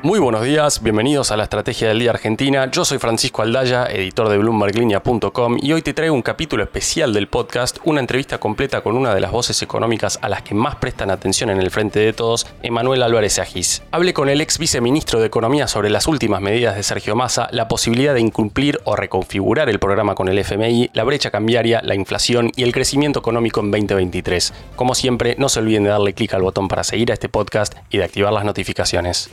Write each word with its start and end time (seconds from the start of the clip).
Muy 0.00 0.20
buenos 0.20 0.44
días, 0.44 0.80
bienvenidos 0.80 1.32
a 1.32 1.36
la 1.36 1.42
Estrategia 1.42 1.88
del 1.88 1.98
Día 1.98 2.12
Argentina. 2.12 2.70
Yo 2.70 2.84
soy 2.84 2.98
Francisco 2.98 3.42
Aldaya, 3.42 3.86
editor 3.86 4.28
de 4.28 4.38
BloombergLinea.com 4.38 5.58
y 5.60 5.72
hoy 5.72 5.82
te 5.82 5.92
traigo 5.92 6.14
un 6.14 6.22
capítulo 6.22 6.62
especial 6.62 7.12
del 7.12 7.26
podcast, 7.26 7.78
una 7.82 7.98
entrevista 7.98 8.38
completa 8.38 8.80
con 8.80 8.96
una 8.96 9.12
de 9.12 9.20
las 9.20 9.32
voces 9.32 9.60
económicas 9.60 10.20
a 10.22 10.28
las 10.28 10.42
que 10.42 10.54
más 10.54 10.76
prestan 10.76 11.10
atención 11.10 11.50
en 11.50 11.58
el 11.58 11.72
frente 11.72 11.98
de 11.98 12.12
todos, 12.12 12.46
Emanuel 12.62 13.02
Álvarez 13.02 13.40
Agis. 13.40 13.82
Hablé 13.90 14.14
con 14.14 14.28
el 14.28 14.40
ex 14.40 14.60
viceministro 14.60 15.18
de 15.18 15.26
Economía 15.26 15.66
sobre 15.66 15.90
las 15.90 16.06
últimas 16.06 16.40
medidas 16.40 16.76
de 16.76 16.84
Sergio 16.84 17.16
Massa, 17.16 17.48
la 17.50 17.66
posibilidad 17.66 18.14
de 18.14 18.20
incumplir 18.20 18.78
o 18.84 18.94
reconfigurar 18.94 19.68
el 19.68 19.80
programa 19.80 20.14
con 20.14 20.28
el 20.28 20.38
FMI, 20.38 20.90
la 20.92 21.02
brecha 21.02 21.32
cambiaria, 21.32 21.80
la 21.82 21.96
inflación 21.96 22.52
y 22.54 22.62
el 22.62 22.72
crecimiento 22.72 23.18
económico 23.18 23.58
en 23.58 23.72
2023. 23.72 24.54
Como 24.76 24.94
siempre, 24.94 25.34
no 25.38 25.48
se 25.48 25.58
olviden 25.58 25.82
de 25.82 25.90
darle 25.90 26.14
clic 26.14 26.34
al 26.34 26.42
botón 26.42 26.68
para 26.68 26.84
seguir 26.84 27.10
a 27.10 27.14
este 27.14 27.28
podcast 27.28 27.74
y 27.90 27.98
de 27.98 28.04
activar 28.04 28.32
las 28.32 28.44
notificaciones. 28.44 29.28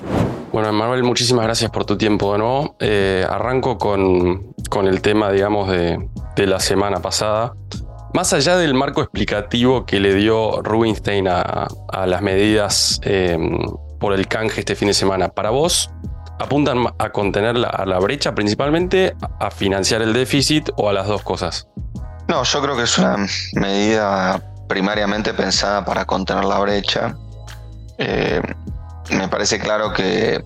Bueno, 0.55 0.71
Manuel, 0.71 1.03
muchísimas 1.03 1.43
gracias 1.43 1.69
por 1.69 1.83
tu 1.83 1.97
tiempo 1.97 2.31
de. 2.31 2.77
Eh, 2.79 3.27
arranco 3.29 3.77
con, 3.77 4.55
el 4.87 5.01
tema, 5.01 5.29
digamos, 5.29 5.69
de, 5.69 5.99
la 6.37 6.61
semana 6.61 7.01
pasada. 7.01 7.55
Más 8.13 8.31
allá 8.31 8.55
del 8.55 8.73
marco 8.73 9.01
explicativo 9.01 9.85
que 9.85 9.99
le 9.99 10.15
dio 10.15 10.61
Rubinstein 10.61 11.27
a, 11.27 11.67
las 12.07 12.21
medidas 12.21 13.01
eh, 13.03 13.37
por 13.99 14.13
el 14.13 14.29
canje 14.29 14.61
este 14.61 14.75
fin 14.75 14.87
de 14.87 14.93
semana, 14.93 15.27
para 15.27 15.49
vos, 15.49 15.91
¿apuntan 16.39 16.85
a 16.99 17.09
contener 17.09 17.57
la, 17.57 17.67
a 17.67 17.85
la 17.85 17.99
brecha 17.99 18.33
principalmente, 18.33 19.13
a 19.41 19.51
financiar 19.51 20.01
el 20.03 20.13
déficit 20.13 20.69
o 20.77 20.87
a 20.89 20.93
las 20.93 21.05
dos 21.05 21.21
cosas? 21.21 21.67
No, 22.29 22.43
yo 22.43 22.61
creo 22.61 22.77
que 22.77 22.83
es 22.83 22.97
una 22.97 23.17
medida 23.55 24.41
primariamente 24.69 25.33
pensada 25.33 25.83
para 25.83 26.05
contener 26.05 26.45
la 26.45 26.59
brecha. 26.59 27.17
Eh, 27.97 28.41
me 29.11 29.27
parece 29.27 29.59
claro 29.59 29.93
que 29.93 30.43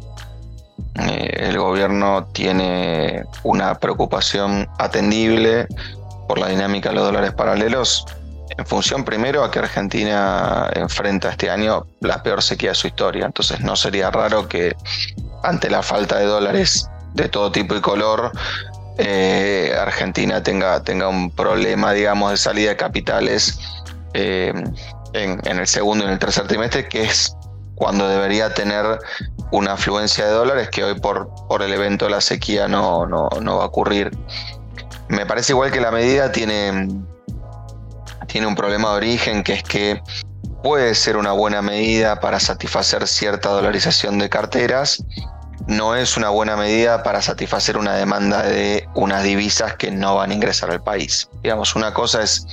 eh, 0.95 1.47
el 1.49 1.57
gobierno 1.57 2.27
tiene 2.33 3.23
una 3.43 3.75
preocupación 3.79 4.67
atendible 4.77 5.67
por 6.27 6.39
la 6.39 6.47
dinámica 6.47 6.89
de 6.89 6.95
los 6.95 7.05
dólares 7.05 7.33
paralelos 7.33 8.05
en 8.57 8.65
función 8.65 9.05
primero 9.05 9.43
a 9.43 9.51
que 9.51 9.59
Argentina 9.59 10.69
enfrenta 10.73 11.29
este 11.29 11.49
año 11.49 11.85
la 12.01 12.21
peor 12.21 12.43
sequía 12.43 12.69
de 12.69 12.75
su 12.75 12.87
historia. 12.87 13.25
Entonces 13.25 13.61
no 13.61 13.75
sería 13.75 14.11
raro 14.11 14.47
que 14.47 14.75
ante 15.43 15.69
la 15.69 15.81
falta 15.81 16.17
de 16.17 16.25
dólares 16.25 16.89
de 17.13 17.29
todo 17.29 17.51
tipo 17.51 17.75
y 17.75 17.81
color, 17.81 18.31
eh, 18.97 19.73
Argentina 19.79 20.43
tenga, 20.43 20.83
tenga 20.83 21.07
un 21.07 21.31
problema, 21.31 21.93
digamos, 21.93 22.31
de 22.31 22.37
salida 22.37 22.69
de 22.71 22.75
capitales 22.75 23.57
eh, 24.13 24.53
en, 25.13 25.39
en, 25.45 25.59
el 25.59 25.67
segundo 25.67 26.03
y 26.03 26.07
en 26.07 26.13
el 26.13 26.19
tercer 26.19 26.45
trimestre, 26.47 26.87
que 26.87 27.03
es 27.03 27.35
cuando 27.79 28.07
debería 28.09 28.53
tener 28.53 28.99
una 29.51 29.71
afluencia 29.73 30.25
de 30.25 30.31
dólares 30.31 30.69
que 30.69 30.83
hoy 30.83 30.99
por, 30.99 31.29
por 31.47 31.63
el 31.63 31.73
evento 31.73 32.05
de 32.05 32.11
la 32.11 32.21
sequía 32.21 32.67
no, 32.67 33.07
no, 33.07 33.29
va 33.57 33.63
a 33.63 33.67
ocurrir. 33.67 34.11
Me 35.07 35.25
parece 35.25 35.53
igual 35.53 35.71
que 35.71 35.79
la 35.79 35.89
medida 35.89 36.31
tiene, 36.31 36.89
tiene 38.27 38.47
un 38.47 38.55
problema 38.55 38.89
de 38.89 38.95
origen, 38.97 39.43
que 39.43 39.53
es 39.53 39.63
que 39.63 40.03
puede 40.61 40.93
ser 40.93 41.15
una 41.15 41.31
buena 41.31 41.61
medida 41.61 42.19
para 42.19 42.39
satisfacer 42.41 43.07
cierta 43.07 43.49
dolarización 43.49 44.19
de 44.19 44.29
carteras, 44.29 45.01
no 45.65 45.95
es 45.95 46.17
una 46.17 46.29
buena 46.29 46.57
medida 46.57 47.01
para 47.01 47.21
satisfacer 47.21 47.77
una 47.77 47.95
demanda 47.95 48.43
de 48.43 48.89
unas 48.93 49.23
divisas 49.23 49.75
que 49.75 49.89
no 49.89 50.15
van 50.15 50.31
a 50.31 50.33
ingresar 50.33 50.69
al 50.69 50.83
país. 50.83 51.29
Digamos, 51.43 51.75
una 51.75 51.93
cosa 51.93 52.23
es 52.23 52.45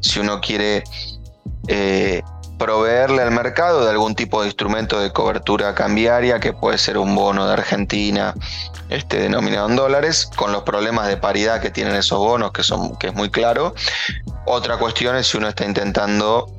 si 0.00 0.20
uno 0.20 0.40
quiere 0.40 0.84
eh, 1.66 2.22
proveerle 2.58 3.22
al 3.22 3.30
mercado 3.30 3.84
de 3.84 3.90
algún 3.90 4.14
tipo 4.14 4.42
de 4.42 4.48
instrumento 4.48 5.00
de 5.00 5.12
cobertura 5.12 5.74
cambiaria, 5.74 6.40
que 6.40 6.52
puede 6.52 6.76
ser 6.76 6.98
un 6.98 7.14
bono 7.14 7.46
de 7.46 7.52
Argentina 7.52 8.34
este, 8.88 9.20
denominado 9.20 9.68
en 9.68 9.76
dólares, 9.76 10.28
con 10.36 10.52
los 10.52 10.62
problemas 10.64 11.08
de 11.08 11.16
paridad 11.16 11.60
que 11.60 11.70
tienen 11.70 11.94
esos 11.94 12.18
bonos, 12.18 12.52
que, 12.52 12.62
son, 12.62 12.96
que 12.96 13.08
es 13.08 13.14
muy 13.14 13.30
claro. 13.30 13.74
Otra 14.46 14.76
cuestión 14.78 15.16
es 15.16 15.28
si 15.28 15.36
uno 15.36 15.48
está 15.48 15.64
intentando 15.64 16.52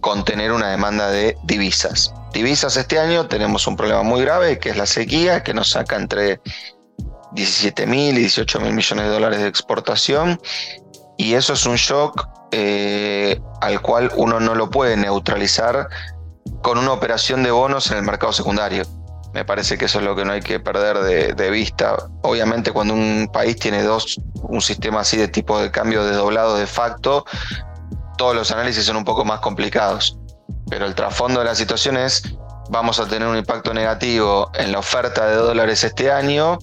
contener 0.00 0.52
una 0.52 0.70
demanda 0.70 1.10
de 1.10 1.36
divisas. 1.44 2.12
Divisas 2.32 2.76
este 2.76 2.98
año 2.98 3.26
tenemos 3.26 3.66
un 3.66 3.76
problema 3.76 4.02
muy 4.02 4.20
grave, 4.20 4.58
que 4.58 4.70
es 4.70 4.76
la 4.76 4.86
sequía, 4.86 5.42
que 5.42 5.54
nos 5.54 5.70
saca 5.70 5.96
entre 5.96 6.40
17 7.32 7.86
mil 7.86 8.16
y 8.16 8.20
18 8.20 8.60
mil 8.60 8.74
millones 8.74 9.06
de 9.06 9.10
dólares 9.10 9.40
de 9.40 9.48
exportación. 9.48 10.40
Y 11.16 11.34
eso 11.34 11.54
es 11.54 11.66
un 11.66 11.76
shock 11.76 12.28
eh, 12.50 13.40
al 13.60 13.80
cual 13.82 14.10
uno 14.16 14.40
no 14.40 14.54
lo 14.54 14.70
puede 14.70 14.96
neutralizar 14.96 15.88
con 16.62 16.78
una 16.78 16.92
operación 16.92 17.42
de 17.42 17.50
bonos 17.50 17.90
en 17.90 17.98
el 17.98 18.04
mercado 18.04 18.32
secundario. 18.32 18.84
Me 19.34 19.44
parece 19.44 19.76
que 19.76 19.84
eso 19.84 19.98
es 19.98 20.04
lo 20.04 20.16
que 20.16 20.24
no 20.24 20.32
hay 20.32 20.40
que 20.40 20.58
perder 20.58 21.34
de, 21.34 21.50
vista. 21.50 21.96
Obviamente 22.22 22.72
cuando 22.72 22.94
un 22.94 23.28
país 23.32 23.56
tiene 23.56 23.82
dos, 23.82 24.18
un 24.42 24.60
sistema 24.60 25.00
así 25.00 25.16
de 25.16 25.28
tipo 25.28 25.60
de 25.60 25.70
cambio 25.70 26.04
desdoblado 26.04 26.56
de 26.56 26.66
facto, 26.66 27.24
todos 28.16 28.34
los 28.34 28.50
análisis 28.50 28.84
son 28.84 28.96
un 28.96 29.04
poco 29.04 29.24
más 29.24 29.40
complicados. 29.40 30.18
Pero 30.70 30.86
el 30.86 30.94
trasfondo 30.94 31.40
de 31.40 31.46
la 31.46 31.54
situación 31.54 31.98
es, 31.98 32.22
vamos 32.70 32.98
a 33.00 33.06
tener 33.06 33.28
un 33.28 33.36
impacto 33.36 33.74
negativo 33.74 34.50
en 34.54 34.72
la 34.72 34.78
oferta 34.78 35.26
de 35.26 35.36
dólares 35.36 35.84
este 35.84 36.10
año 36.10 36.58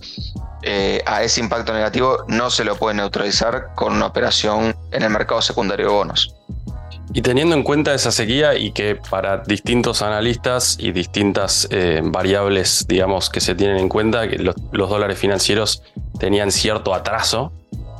eh, 0.64 1.02
a 1.06 1.24
ese 1.24 1.42
impacto 1.42 1.74
negativo 1.74 2.26
no 2.28 2.50
se 2.50 2.64
lo 2.64 2.76
puede 2.76 2.96
neutralizar 2.96 3.74
con 3.76 3.94
una 3.94 4.08
operación 4.08 4.76
en 4.92 5.04
el 5.04 5.10
mercado 5.10 5.42
secundario 5.42 5.88
de 5.88 5.94
bonos. 5.94 6.36
Y 7.14 7.22
teniendo 7.22 7.56
en 7.56 7.64
cuenta 7.64 7.94
esa 7.94 8.12
sequía 8.12 8.58
y 8.58 8.72
que 8.72 8.96
para 8.96 9.38
distintos 9.38 10.02
analistas 10.02 10.76
y 10.80 10.92
distintas 10.92 11.68
eh, 11.72 12.02
variables, 12.04 12.86
digamos, 12.88 13.30
que 13.30 13.40
se 13.40 13.56
tienen 13.56 13.78
en 13.78 13.90
cuenta, 13.90 14.28
que 14.28 14.38
los, 14.38 14.56
dólares 14.72 15.18
financieros 15.18 15.84
tenían 16.20 16.52
cierto 16.52 16.94
atraso, 16.94 17.54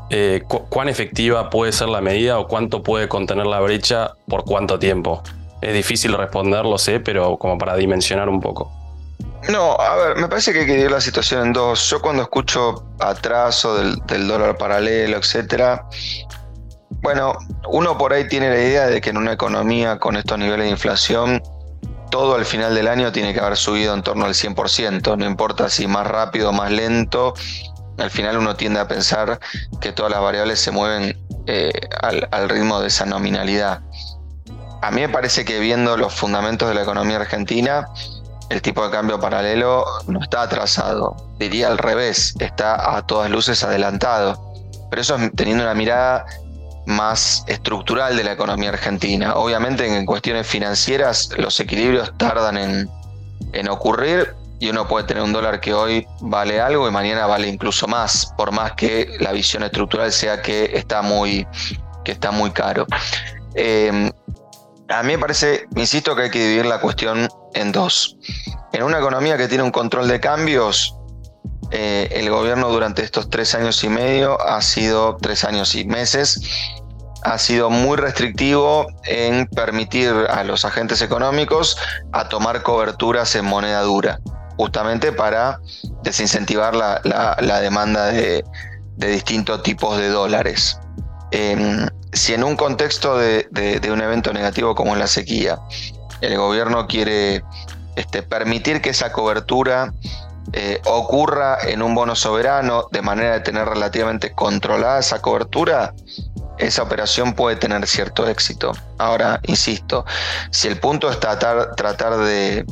eh, 0.10 0.44
¿cuán 0.48 0.90
efectiva 0.90 1.50
puede 1.50 1.72
ser 1.72 1.90
la 1.90 2.02
medida 2.02 2.40
o 2.40 2.48
cuánto 2.48 2.84
puede 2.84 3.08
contener 3.08 3.46
la 3.46 3.60
brecha 3.60 4.16
por 4.28 4.44
cuánto 4.44 4.80
tiempo? 4.80 5.22
Es 5.62 5.74
difícil 5.74 6.14
responderlo, 6.14 6.78
sé, 6.78 7.00
pero 7.00 7.38
como 7.38 7.58
para 7.58 7.76
dimensionar 7.76 8.28
un 8.28 8.42
poco. 8.42 8.85
No, 9.50 9.80
a 9.80 9.96
ver, 9.96 10.18
me 10.18 10.28
parece 10.28 10.54
que 10.54 10.62
hay 10.62 10.66
que 10.66 10.72
dividir 10.72 10.92
la 10.92 11.02
situación 11.02 11.48
en 11.48 11.54
dos. 11.54 11.90
Yo 11.90 12.02
cuando 12.02 12.24
escucho 12.24 12.84
atraso 13.00 13.76
del, 13.76 14.28
dólar 14.28 14.58
paralelo, 14.58 15.18
etcétera, 15.18 15.88
bueno, 17.02 17.34
uno 17.68 17.98
por 17.98 18.14
ahí 18.14 18.28
tiene 18.28 18.50
la 18.50 18.58
idea 18.58 18.88
de 18.88 19.02
que 19.02 19.12
en 19.12 19.18
una 19.18 19.34
economía 19.34 20.00
con 20.00 20.16
estos 20.16 20.40
niveles 20.40 20.66
de 20.66 20.72
inflación, 20.72 21.44
todo 22.10 22.36
al 22.36 22.46
final 22.46 22.74
del 22.74 22.88
año 22.88 23.12
tiene 23.12 23.34
que 23.34 23.40
haber 23.40 23.56
subido 23.56 23.94
en 23.94 24.02
torno 24.02 24.26
al 24.26 24.34
100%, 24.34 25.16
no 25.16 25.26
importa 25.26 25.70
si 25.70 25.86
más 25.86 26.08
rápido 26.08 26.50
o 26.50 26.54
más 26.54 26.72
lento, 26.72 27.36
al 28.00 28.10
final 28.10 28.38
uno 28.38 28.56
tiende 28.56 28.80
a 28.80 28.88
pensar 28.88 29.40
que 29.80 29.92
todas 29.92 30.12
las 30.12 30.22
variables 30.22 30.60
se 30.60 30.72
mueven 30.72 31.18
eh, 31.46 31.72
al, 32.02 32.28
al 32.32 32.50
ritmo 32.50 32.82
de 32.82 32.88
esa 32.88 33.06
nominalidad. 33.06 33.82
A 34.82 34.92
mí 34.92 35.02
me 35.02 35.10
parece 35.10 35.46
que 35.46 35.60
viendo 35.60 35.98
los 35.98 36.14
fundamentos 36.14 36.68
de 36.68 36.76
la 36.76 36.82
economía 36.82 37.18
argentina, 37.18 37.88
el 38.50 38.62
tipo 38.62 38.84
de 38.84 38.92
cambio 38.92 39.20
paralelo 39.20 39.86
no 40.08 40.22
está 40.22 40.44
atrasado, 40.44 41.16
diría 41.40 41.68
al 41.68 41.78
revés, 41.78 42.36
está 42.40 42.96
a 42.96 43.06
todas 43.06 43.30
luces 43.30 43.64
adelantado. 43.64 44.40
Pero 44.90 45.02
eso 45.02 45.16
es 45.16 45.32
teniendo 45.36 45.64
una 45.64 45.74
mirada 45.74 46.26
más 46.86 47.44
estructural 47.48 48.16
de 48.16 48.24
la 48.24 48.34
economía 48.34 48.70
argentina. 48.70 49.36
Obviamente 49.36 49.86
en 49.86 50.06
cuestiones 50.06 50.48
financieras 50.48 51.30
los 51.38 51.60
equilibrios 51.60 52.14
tardan 52.18 52.58
en, 52.58 52.90
en 53.54 53.70
ocurrir 53.70 54.36
y 54.60 54.70
uno 54.70 54.88
puede 54.88 55.06
tener 55.06 55.24
un 55.24 55.34
dólar 55.34 55.60
que 55.60 55.74
hoy 55.74 56.08
vale 56.22 56.62
algo 56.62 56.88
y 56.88 56.92
mañana 56.92 57.26
vale 57.26 57.48
incluso 57.48 57.88
más, 57.88 58.34
por 58.38 58.52
más 58.52 58.74
que 58.74 59.18
la 59.20 59.32
visión 59.32 59.64
estructural 59.64 60.12
sea 60.12 60.42
que 60.42 60.72
está 60.74 61.02
muy, 61.02 61.48
que 62.04 62.12
está 62.12 62.32
muy 62.32 62.52
caro. 62.52 62.86
Eh, 63.56 64.12
a 64.90 65.04
mí 65.04 65.14
me 65.14 65.20
parece, 65.20 65.68
insisto, 65.76 66.16
que 66.16 66.24
hay 66.24 66.30
que 66.30 66.40
dividir 66.40 66.66
la 66.66 66.80
cuestión 66.80 67.28
en 67.56 67.72
dos. 67.72 68.18
En 68.74 68.84
una 68.84 69.00
economía 69.00 69.38
que 69.38 69.48
tiene 69.48 69.64
un 69.64 69.72
control 69.72 70.08
de 70.08 70.20
cambios, 70.20 70.96
eh, 71.72 72.10
el 72.12 72.30
gobierno 72.30 72.70
durante 72.70 73.04
estos 73.04 73.30
tres 73.30 73.56
años 73.56 73.84
y 73.84 73.90
medio 73.90 74.40
ha 74.40 74.62
sido, 74.62 75.18
tres 75.18 75.44
años 75.44 75.74
y 75.76 75.86
meses, 75.86 76.40
ha 77.24 77.40
sido 77.40 77.72
muy 77.72 77.98
restrictivo 77.98 78.86
en 79.06 79.48
permitir 79.48 80.12
a 80.30 80.44
los 80.44 80.64
agentes 80.64 81.02
económicos 81.02 81.76
a 82.12 82.30
tomar 82.30 82.62
coberturas 82.62 83.36
en 83.36 83.46
moneda 83.46 83.82
dura, 83.82 84.20
justamente 84.58 85.12
para 85.12 85.60
desincentivar 86.04 86.76
la, 86.76 87.60
demanda 87.62 88.06
de, 88.08 88.44
distintos 88.98 89.64
tipos 89.64 89.98
de 89.98 90.10
dólares. 90.10 90.80
Em, 91.32 91.88
si 92.14 92.34
en 92.34 92.44
un 92.44 92.56
contexto 92.56 93.18
de, 93.18 93.50
un 93.92 94.02
evento 94.02 94.32
negativo 94.32 94.76
como 94.76 94.96
la 94.96 95.08
sequía, 95.08 95.60
el 96.22 96.38
gobierno 96.38 96.88
quiere 96.88 97.44
este, 97.96 98.24
permitir 98.24 98.82
que 98.82 98.90
esa 98.90 99.12
cobertura 99.12 99.94
eh, 100.54 100.80
ocurra 100.86 101.58
en 101.68 101.82
un 101.82 101.96
bono 101.96 102.16
soberano 102.16 102.88
de 102.92 103.02
manera 103.02 103.34
de 103.34 103.40
tener 103.40 103.68
relativamente 103.68 104.32
controlada 104.34 105.00
esa 105.00 105.22
cobertura, 105.22 105.94
esa 106.58 106.84
operación 106.84 107.34
puede 107.34 107.56
tener 107.56 107.86
cierto 107.88 108.28
éxito. 108.28 108.72
Ahora, 108.98 109.40
insisto, 109.44 110.06
si 110.52 110.68
el 110.68 110.80
punto 110.80 111.10
es 111.10 111.20
tratar, 111.20 112.18
de, 112.20 112.66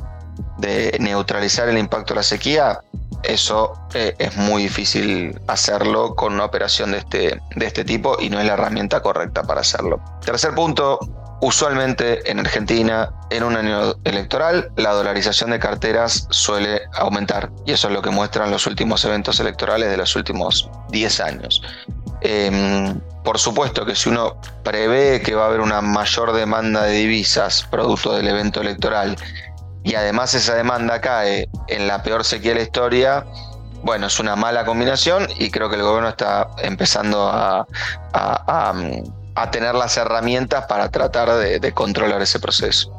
neutralizar 0.99 1.67
el 1.67 1.77
impacto 1.77 2.13
de 2.13 2.19
la 2.19 2.23
sequía, 2.23 2.79
eso 3.23 3.73
eh, 3.93 4.15
es 4.19 4.35
muy 4.35 4.63
difícil 4.63 5.39
hacerlo 5.47 6.15
con 6.15 6.33
una 6.33 6.45
operación 6.45 6.91
de 6.91 6.97
este, 6.99 7.41
de 7.55 7.65
este 7.65 7.85
tipo 7.85 8.17
y 8.19 8.29
no 8.29 8.39
es 8.39 8.45
la 8.45 8.53
herramienta 8.53 9.01
correcta 9.01 9.43
para 9.43 9.61
hacerlo. 9.61 10.01
Tercer 10.23 10.53
punto, 10.53 10.99
Usualmente 11.45 12.31
en 12.31 12.39
Argentina, 12.39 13.11
en 13.29 13.43
un 13.43 13.57
año 13.57 13.95
electoral, 14.05 14.71
la 14.77 14.91
dolarización 14.91 15.51
de 15.51 15.59
carteras 15.59 16.25
suele 16.29 16.83
aumentar 16.93 17.51
y 17.65 17.73
eso 17.73 17.89
es 17.89 17.93
lo 17.93 18.01
que 18.01 18.11
muestran 18.11 18.49
los 18.49 18.65
últimos 18.65 19.03
eventos 19.03 19.41
electorales 19.41 19.89
de 19.89 19.97
los 19.97 20.15
últimos 20.15 20.69
10 20.91 21.19
años. 21.19 21.61
Em, 22.21 22.97
por 23.25 23.39
supuesto 23.39 23.85
que 23.85 23.93
si 23.93 24.07
uno 24.07 24.37
prevé 24.63 25.21
que 25.21 25.35
va 25.35 25.43
a 25.43 25.47
haber 25.47 25.59
una 25.59 25.81
mayor 25.81 26.31
demanda 26.31 26.83
de 26.83 26.93
divisas 26.93 27.67
producto 27.69 28.13
del 28.13 28.29
evento 28.29 28.61
electoral 28.61 29.17
y 29.83 29.95
además 29.95 30.33
esa 30.35 30.55
demanda 30.55 31.01
cae 31.01 31.49
en 31.67 31.89
la 31.89 32.03
peor 32.03 32.23
sequía 32.23 32.51
de 32.51 32.59
la 32.59 32.63
historia, 32.63 33.25
bueno, 33.83 34.07
es 34.07 34.17
una 34.17 34.37
mala 34.37 34.63
combinación 34.63 35.27
y 35.37 35.51
creo 35.51 35.69
que 35.69 35.75
el 35.75 35.83
gobierno 35.83 36.07
está 36.07 36.47
empezando 36.59 37.27
a 37.27 37.67
a 38.13 38.73
tener 39.51 39.75
las 39.75 39.97
herramientas 39.97 40.65
para 40.67 40.89
tratar 40.89 41.29
de, 41.37 41.71
controlar 41.73 42.21
ese 42.21 42.39
proceso. 42.39 42.91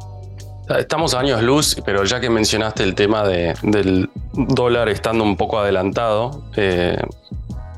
Estamos 0.69 1.15
a 1.15 1.21
años 1.21 1.43
luz, 1.43 1.77
pero 1.85 2.05
ya 2.05 2.21
que 2.21 2.31
mencionaste 2.31 2.83
el 2.83 2.95
tema 2.95 3.25
del 3.25 4.11
dólar 4.33 4.89
estando 4.89 5.23
un 5.23 5.37
poco 5.37 5.59
adelantado, 5.59 6.43
eh, 6.57 6.97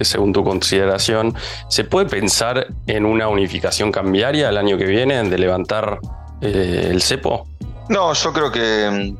según 0.00 0.32
tu 0.32 0.44
consideración, 0.44 1.34
¿se 1.68 1.84
puede 1.84 2.06
pensar 2.06 2.68
en 2.86 3.04
una 3.04 3.28
unificación 3.28 3.90
cambiaria 3.90 4.48
el 4.48 4.56
año 4.56 4.78
que 4.78 4.84
viene, 4.84 5.22
de 5.22 5.38
levantar 5.38 5.98
eh, 6.40 6.88
el 6.90 7.02
cepo? 7.02 7.46
No, 7.88 8.12
yo 8.12 8.32
creo 8.32 8.52
que 8.52 9.14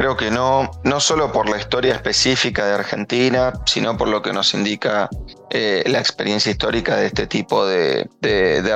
Creo 0.00 0.16
que 0.16 0.30
no, 0.30 0.70
no 0.82 0.98
solo 0.98 1.30
por 1.30 1.50
la 1.50 1.58
historia 1.58 1.92
específica 1.92 2.64
de 2.64 2.72
Argentina, 2.72 3.52
sino 3.66 3.98
por 3.98 4.08
lo 4.08 4.22
que 4.22 4.32
nos 4.32 4.54
indica 4.54 5.10
eh, 5.50 5.84
la 5.88 5.98
experiencia 5.98 6.50
histórica 6.50 6.96
de 6.96 7.04
este 7.04 7.26
tipo 7.26 7.66
de, 7.66 8.08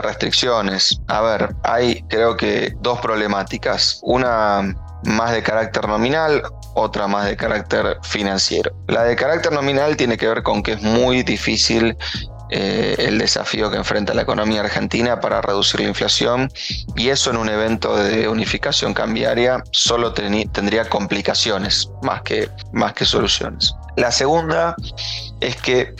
restricciones. 0.02 1.00
A 1.08 1.22
ver, 1.22 1.56
hay 1.62 2.02
creo 2.10 2.36
que 2.36 2.74
dos 2.82 3.00
problemáticas. 3.00 4.00
Una 4.02 4.74
más 5.04 5.32
de 5.32 5.42
carácter 5.42 5.88
nominal, 5.88 6.42
otra 6.74 7.06
más 7.06 7.24
de 7.24 7.38
carácter 7.38 7.96
financiero. 8.02 8.76
La 8.88 9.04
de 9.04 9.16
carácter 9.16 9.50
nominal 9.50 9.96
tiene 9.96 10.18
que 10.18 10.28
ver 10.28 10.42
con 10.42 10.62
que 10.62 10.72
es 10.72 10.82
muy 10.82 11.22
difícil 11.22 11.96
eh, 12.56 12.94
el 13.08 13.18
desafío 13.18 13.68
que 13.68 13.76
enfrenta 13.76 14.14
la 14.14 14.22
economía 14.22 14.60
argentina 14.60 15.18
para 15.18 15.42
reducir 15.42 15.80
la 15.80 15.88
inflación 15.88 16.48
y 16.94 17.08
eso 17.08 17.30
en 17.30 17.36
un 17.36 17.48
evento 17.48 17.96
de 17.96 18.28
unificación 18.28 18.94
cambiaria 18.94 19.64
solo 19.72 20.12
tendría 20.12 20.88
complicaciones 20.88 21.90
más 22.02 22.22
que, 22.22 22.48
más 22.70 22.92
que 22.92 23.06
soluciones. 23.06 23.74
La 23.96 24.12
segunda 24.12 24.76
es 25.40 25.56
que 25.56 25.96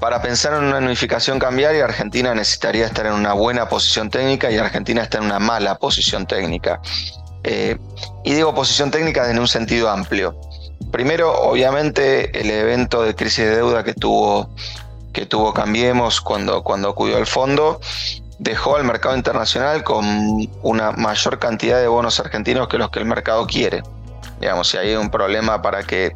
para 0.00 0.20
pensar 0.20 0.54
en 0.54 0.64
una 0.64 0.78
unificación 0.78 1.38
cambiaria, 1.38 1.84
Argentina 1.84 2.34
necesitaría 2.34 2.86
estar 2.86 3.06
en 3.06 3.12
una 3.12 3.32
buena 3.32 3.68
posición 3.68 4.10
técnica 4.10 4.50
y 4.50 4.58
Argentina 4.58 5.00
está 5.00 5.18
en 5.18 5.26
una 5.26 5.38
mala 5.38 5.76
posición 5.76 6.26
técnica. 6.26 6.80
Eh, 7.44 7.78
y 8.24 8.34
digo 8.34 8.52
posición 8.52 8.90
técnica 8.90 9.30
en 9.30 9.38
un 9.38 9.46
sentido 9.46 9.88
amplio. 9.88 10.40
Primero, 10.90 11.32
obviamente, 11.40 12.36
el 12.40 12.50
evento 12.50 13.02
de 13.02 13.14
crisis 13.14 13.44
de 13.44 13.56
deuda 13.56 13.84
que 13.84 13.94
tuvo 13.94 14.50
que 15.14 15.24
tuvo 15.24 15.54
Cambiemos 15.54 16.20
cuando, 16.20 16.62
cuando 16.62 16.90
acudió 16.90 17.16
al 17.16 17.26
fondo, 17.26 17.80
dejó 18.38 18.76
al 18.76 18.84
mercado 18.84 19.16
internacional 19.16 19.82
con 19.82 20.04
una 20.62 20.92
mayor 20.92 21.38
cantidad 21.38 21.80
de 21.80 21.88
bonos 21.88 22.20
argentinos 22.20 22.68
que 22.68 22.76
los 22.76 22.90
que 22.90 22.98
el 22.98 23.06
mercado 23.06 23.46
quiere. 23.46 23.82
Digamos, 24.40 24.68
si 24.68 24.76
hay 24.76 24.94
un 24.96 25.10
problema 25.10 25.62
para 25.62 25.84
que 25.84 26.14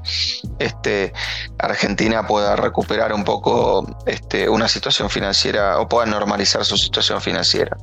este, 0.58 1.14
Argentina 1.58 2.26
pueda 2.26 2.56
recuperar 2.56 3.14
un 3.14 3.24
poco 3.24 3.86
este, 4.06 4.48
una 4.48 4.68
situación 4.68 5.08
financiera 5.08 5.78
o 5.78 5.88
pueda 5.88 6.04
normalizar 6.04 6.64
su 6.64 6.76
situación 6.76 7.20
financiera. 7.22 7.76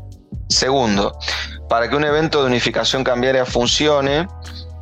Segundo, 0.49 1.17
para 1.69 1.89
que 1.89 1.95
un 1.95 2.03
evento 2.03 2.41
de 2.41 2.47
unificación 2.47 3.03
cambiaria 3.03 3.45
funcione, 3.45 4.27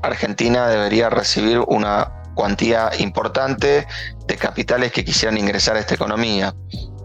Argentina 0.02 0.68
debería 0.68 1.10
recibir 1.10 1.60
una 1.68 2.12
cuantía 2.34 2.90
importante 3.00 3.88
de 4.28 4.38
capitales 4.38 4.92
que 4.92 5.04
quisieran 5.04 5.38
ingresar 5.38 5.76
a 5.76 5.80
esta 5.80 5.96
economía. 5.96 6.54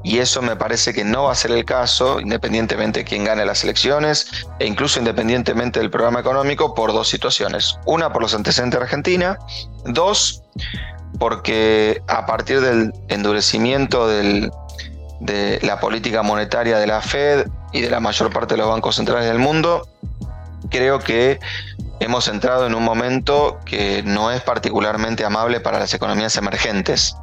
Y 0.05 0.19
eso 0.19 0.41
me 0.41 0.57
parece 0.57 0.95
que 0.95 1.05
no 1.05 1.25
va 1.25 1.33
a 1.33 1.35
ser 1.35 1.51
el 1.51 1.65
caso, 1.65 2.21
independientemente 2.21 3.01
de 3.01 3.05
quién 3.05 3.25
gane 3.25 3.45
las 3.45 3.65
elecciones 3.65 4.47
e 4.59 4.67
incluso 4.67 4.99
independientemente 4.99 5.81
del 5.81 5.91
programa 5.91 6.21
económico, 6.21 6.75
por 6.75 6.93
dos 6.93 7.09
situaciones. 7.09 7.79
Una, 7.85 8.13
por 8.13 8.23
los 8.23 8.35
antecedentes 8.35 8.79
de 8.79 8.85
Argentina. 8.85 9.39
Dos, 9.85 10.43
porque 11.19 12.01
a 12.07 12.27
partir 12.27 12.61
del 12.61 12.93
endurecimiento 13.09 14.07
de 14.09 14.51
la 15.63 15.81
política 15.81 16.23
monetaria 16.23 16.79
de 16.79 16.87
la 16.87 17.03
Fed 17.03 17.49
y 17.73 17.81
de 17.81 17.91
la 17.91 18.01
mayor 18.01 18.33
parte 18.33 18.55
de 18.55 18.59
los 18.59 18.69
bancos 18.69 18.97
centrales 18.97 19.27
del 19.27 19.41
mundo, 19.41 19.89
creo 20.71 21.01
que 21.01 21.41
hemos 22.01 22.29
entrado 22.29 22.67
en 22.67 22.75
un 22.75 22.85
momento 22.85 23.61
que 23.65 24.03
no 24.03 24.31
es 24.31 24.41
particularmente 24.43 25.25
amable 25.25 25.61
para 25.61 25.79
las 25.79 25.93
economías 25.95 26.37
emergentes. 26.37 27.17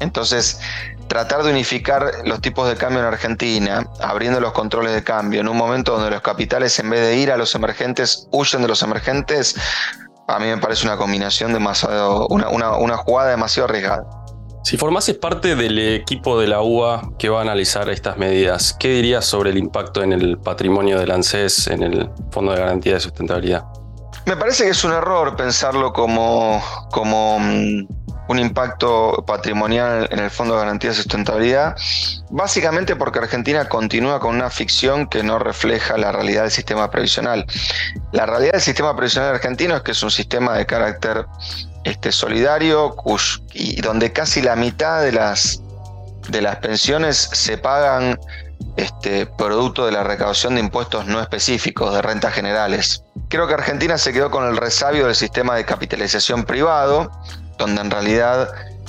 Entonces, 0.00 0.60
tratar 1.08 1.42
de 1.42 1.50
unificar 1.50 2.12
los 2.24 2.40
tipos 2.40 2.68
de 2.68 2.76
cambio 2.76 3.00
en 3.00 3.06
Argentina, 3.06 3.86
abriendo 4.00 4.40
los 4.40 4.52
controles 4.52 4.92
de 4.92 5.02
cambio, 5.02 5.40
en 5.40 5.48
un 5.48 5.56
momento 5.56 5.92
donde 5.92 6.10
los 6.10 6.20
capitales, 6.20 6.78
en 6.78 6.90
vez 6.90 7.00
de 7.00 7.16
ir 7.16 7.30
a 7.30 7.36
los 7.36 7.54
emergentes, 7.54 8.28
huyen 8.30 8.62
de 8.62 8.68
los 8.68 8.82
emergentes, 8.82 9.56
a 10.28 10.38
mí 10.38 10.46
me 10.46 10.58
parece 10.58 10.86
una 10.86 10.96
combinación 10.96 11.52
demasiado, 11.52 12.26
una, 12.28 12.48
una 12.50 12.96
jugada 12.96 13.30
demasiado 13.30 13.68
arriesgada. 13.68 14.04
Si 14.64 14.76
formases 14.76 15.16
parte 15.16 15.54
del 15.54 15.78
equipo 15.78 16.40
de 16.40 16.48
la 16.48 16.60
UA 16.60 17.12
que 17.20 17.28
va 17.28 17.38
a 17.38 17.42
analizar 17.42 17.88
estas 17.88 18.18
medidas, 18.18 18.76
¿qué 18.78 18.88
dirías 18.88 19.24
sobre 19.24 19.50
el 19.50 19.58
impacto 19.58 20.02
en 20.02 20.12
el 20.12 20.38
patrimonio 20.38 20.98
del 20.98 21.12
ANSES, 21.12 21.68
en 21.68 21.84
el 21.84 22.10
Fondo 22.32 22.50
de 22.50 22.58
Garantía 22.58 22.94
de 22.94 23.00
Sustentabilidad? 23.00 23.64
Me 24.26 24.36
parece 24.36 24.64
que 24.64 24.70
es 24.70 24.82
un 24.82 24.92
error 24.92 25.36
pensarlo 25.36 25.92
como, 25.92 26.60
como 26.90 27.38
mm, 27.38 27.86
un 28.28 28.38
impacto 28.40 29.24
patrimonial 29.24 30.08
en 30.10 30.18
el 30.18 30.30
Fondo 30.32 30.54
de 30.54 30.60
Garantía 30.62 30.90
de 30.90 30.96
Sustentabilidad, 30.96 31.76
básicamente 32.30 32.96
porque 32.96 33.20
Argentina 33.20 33.68
continúa 33.68 34.18
con 34.18 34.34
una 34.34 34.50
ficción 34.50 35.06
que 35.06 35.22
no 35.22 35.38
refleja 35.38 35.96
la 35.96 36.10
realidad 36.10 36.42
del 36.42 36.50
sistema 36.50 36.90
previsional. 36.90 37.46
La 38.10 38.26
realidad 38.26 38.54
del 38.54 38.62
sistema 38.62 38.96
previsional 38.96 39.32
argentino 39.32 39.76
es 39.76 39.82
que 39.82 39.92
es 39.92 40.02
un 40.02 40.10
sistema 40.10 40.54
de 40.54 40.66
carácter 40.66 41.24
este, 41.84 42.10
solidario 42.10 42.96
y 43.54 43.80
donde 43.80 44.12
casi 44.12 44.42
la 44.42 44.56
mitad 44.56 45.02
de 45.02 45.12
las, 45.12 45.62
de 46.30 46.42
las 46.42 46.56
pensiones 46.56 47.16
se 47.32 47.58
pagan 47.58 48.18
este, 48.76 49.26
producto 49.26 49.86
de 49.86 49.92
la 49.92 50.04
recaudación 50.04 50.54
de 50.54 50.60
impuestos 50.60 51.06
no 51.06 51.20
específicos, 51.20 51.94
de 51.94 52.02
rentas 52.02 52.34
generales. 52.34 53.04
Creo 53.28 53.46
que 53.46 53.54
Argentina 53.54 53.98
se 53.98 54.12
quedó 54.12 54.30
con 54.30 54.46
el 54.46 54.56
resabio 54.56 55.06
del 55.06 55.14
sistema 55.14 55.56
de 55.56 55.64
capitalización 55.64 56.44
privado, 56.44 57.10
donde 57.58 57.80
en 57.80 57.90
realidad 57.90 58.48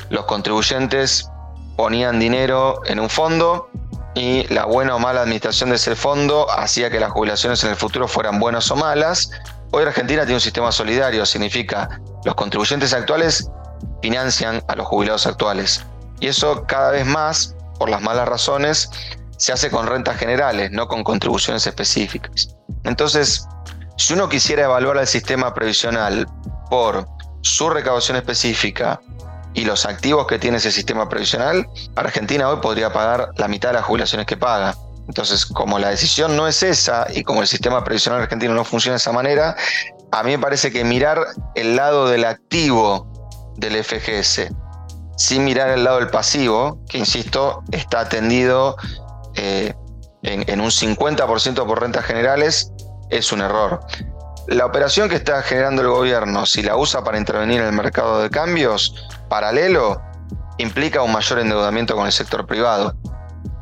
los 0.10 0.26
contribuyentes 0.26 1.30
ponían 1.76 2.20
dinero 2.20 2.82
en 2.86 3.00
un 3.00 3.10
fondo 3.10 3.70
y 4.16 4.46
la 4.48 4.66
buena 4.66 4.96
o 4.96 5.00
mala 5.00 5.22
administración 5.22 5.70
de 5.70 5.76
ese 5.76 5.96
fondo 5.96 6.50
hacía 6.50 6.90
que 6.90 7.00
las 7.00 7.12
jubilaciones 7.12 7.64
en 7.64 7.70
el 7.70 7.76
futuro 7.76 8.08
fueran 8.08 8.40
buenas 8.40 8.70
o 8.72 8.76
malas. 8.76 9.30
Hoy 9.72 9.84
Argentina 9.84 10.24
tiene 10.24 10.36
un 10.36 10.42
sistema 10.42 10.72
solidario, 10.72 11.26
significa 11.26 12.02
los 12.26 12.34
contribuyentes 12.36 12.94
actuales 12.94 13.50
financian 14.02 14.64
a 14.68 14.76
los 14.76 14.88
jubilados 14.88 15.28
actuales. 15.28 15.86
Y 16.20 16.28
eso 16.28 16.64
cada 16.68 16.92
vez 16.92 17.06
más, 17.06 17.56
por 17.78 17.90
las 17.90 18.02
malas 18.02 18.28
razones, 18.28 18.90
se 19.38 19.54
hace 19.54 19.70
con 19.70 19.88
rentas 19.88 20.18
generales, 20.18 20.72
no 20.72 20.88
con 20.88 21.04
contribuciones 21.04 21.66
específicas. 21.66 22.56
Entonces, 22.84 23.48
si 23.98 24.14
uno 24.14 24.30
quisiera 24.30 24.66
evaluar 24.66 24.98
el 24.98 25.08
sistema 25.08 25.54
previsional 25.54 26.28
por 26.70 27.08
su 27.42 27.70
recaudación 27.70 28.18
específica 28.18 29.00
y 29.54 29.66
los 29.66 29.86
activos 29.86 30.28
que 30.28 30.38
tiene 30.38 30.58
ese 30.58 30.72
sistema 30.72 31.08
previsional, 31.08 31.68
Argentina 31.96 32.50
hoy 32.50 32.58
podría 32.62 32.92
pagar 32.92 33.30
la 33.38 33.48
mitad 33.48 33.70
de 33.70 33.74
las 33.76 33.86
jubilaciones 33.86 34.28
que 34.28 34.38
paga. 34.38 34.76
Entonces, 35.08 35.46
como 35.46 35.80
la 35.80 35.90
decisión 35.90 36.36
no 36.36 36.48
es 36.48 36.62
esa 36.64 37.08
y 37.14 37.24
como 37.24 37.42
el 37.42 37.48
sistema 37.48 37.84
previsional 37.84 38.22
argentino 38.22 38.54
no 38.54 38.66
funciona 38.66 38.94
de 38.94 38.98
esa 38.98 39.14
manera, 39.14 39.56
a 40.12 40.24
mí 40.24 40.32
me 40.32 40.40
parece 40.40 40.72
que 40.72 40.84
mirar 40.84 41.20
el 41.56 41.76
lado 41.76 42.08
del 42.08 42.26
activo 42.26 43.08
del 43.58 43.84
FGS 43.84 44.50
sin 45.18 45.44
mirar 45.44 45.70
el 45.70 45.84
lado 45.84 45.98
del 45.98 46.10
pasivo, 46.10 46.80
que 46.88 47.00
insisto, 47.00 47.64
está 47.72 48.02
atendido 48.02 48.78
eh, 49.38 49.74
en, 50.24 50.60
un 50.60 50.70
50% 50.70 51.66
por 51.66 51.82
rentas 51.82 52.06
generales 52.06 52.72
es 53.10 53.32
un 53.32 53.42
error. 53.42 53.80
La 54.48 54.66
operación 54.66 55.10
que 55.10 55.16
está 55.16 55.42
generando 55.42 55.82
el 55.82 55.90
gobierno, 55.90 56.46
si 56.46 56.64
la 56.64 56.76
usa 56.76 57.04
para 57.04 57.18
intervenir 57.18 57.62
en 57.62 57.68
el 57.68 57.74
mercado 57.74 58.22
de 58.22 58.30
cambios 58.30 59.08
paralelo, 59.30 60.02
implica 60.58 61.02
un 61.02 61.12
mayor 61.12 61.40
endeudamiento 61.40 61.96
con 61.96 62.06
el 62.06 62.12
sector 62.12 62.46
privado. 62.46 62.96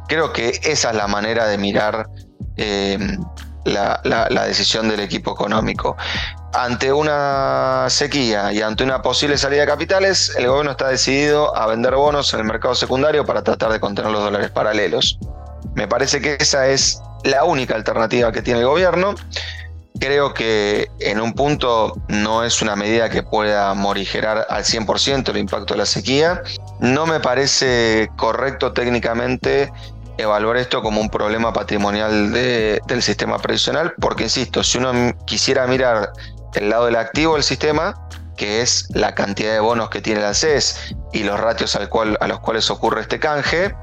Creo 0.08 0.32
que 0.32 0.60
esa 0.64 0.92
es 0.92 0.96
la 0.96 1.08
manera 1.08 1.48
de 1.48 1.58
mirar 1.58 2.08
eh, 2.58 2.98
la, 3.66 4.46
decisión 4.48 4.88
del 4.88 5.00
equipo 5.00 5.34
económico. 5.34 5.98
Ante 6.54 6.94
una 6.94 7.88
sequía 7.90 8.54
y 8.54 8.62
ante 8.62 8.84
una 8.84 9.02
posible 9.02 9.38
salida 9.38 9.62
de 9.62 9.68
capitales, 9.68 10.34
el 10.38 10.48
gobierno 10.48 10.72
está 10.72 10.88
decidido 10.88 11.56
a 11.56 11.68
vender 11.68 11.96
bonos 11.96 12.34
en 12.34 12.42
el 12.42 12.46
mercado 12.46 12.76
secundario 12.76 13.26
para 13.26 13.44
tratar 13.44 13.72
de 13.72 13.80
contener 13.80 14.12
los 14.12 14.24
dólares 14.24 14.52
paralelos. 14.52 15.20
Me 15.76 15.88
parece 15.88 16.22
que 16.22 16.38
esa 16.40 16.68
es 16.68 17.02
la 17.24 17.44
única 17.44 17.76
alternativa 17.76 18.32
que 18.32 18.42
tiene 18.42 18.62
el 18.62 18.66
gobierno. 18.66 19.16
Creo 20.00 20.34
que 20.34 20.90
en 21.00 21.22
un 21.22 21.34
punto 21.34 21.94
no 22.10 22.44
es 22.44 22.62
una 22.62 22.76
medida 22.76 23.10
que 23.10 23.24
pueda 23.24 23.74
morigerar 23.74 24.46
al 24.50 24.64
100% 24.64 25.30
el 25.30 25.38
impacto 25.38 25.74
de 25.74 25.78
la 25.80 25.86
sequía. 25.86 26.42
No 26.80 27.06
me 27.06 27.20
parece 27.20 28.10
correcto 28.18 28.74
técnicamente 28.74 29.72
evaluar 30.18 30.58
esto 30.58 30.82
como 30.82 31.02
un 31.02 31.10
problema 31.10 31.54
patrimonial 31.54 32.32
del 32.32 33.02
sistema 33.02 33.38
previsional, 33.38 33.94
porque 34.00 34.24
insisto, 34.24 34.64
si 34.64 34.78
uno 34.78 35.14
quisiera 35.26 35.68
mirar 35.68 36.12
el 36.54 36.70
lado 36.70 36.86
del 36.86 36.96
activo 36.96 37.34
del 37.34 37.44
sistema, 37.44 37.96
que 38.38 38.62
es 38.62 38.88
la 38.94 39.16
cantidad 39.16 39.54
de 39.54 39.60
bonos 39.60 39.90
que 39.90 40.02
tiene 40.02 40.22
la 40.22 40.34
CES 40.34 40.96
y 41.14 41.24
los 41.24 41.40
ratios 41.40 41.76
al 41.76 41.90
cual, 41.90 42.18
a 42.20 42.28
los 42.28 42.40
cuales 42.40 42.70
ocurre 42.70 43.02
este 43.02 43.20
canje, 43.20 43.76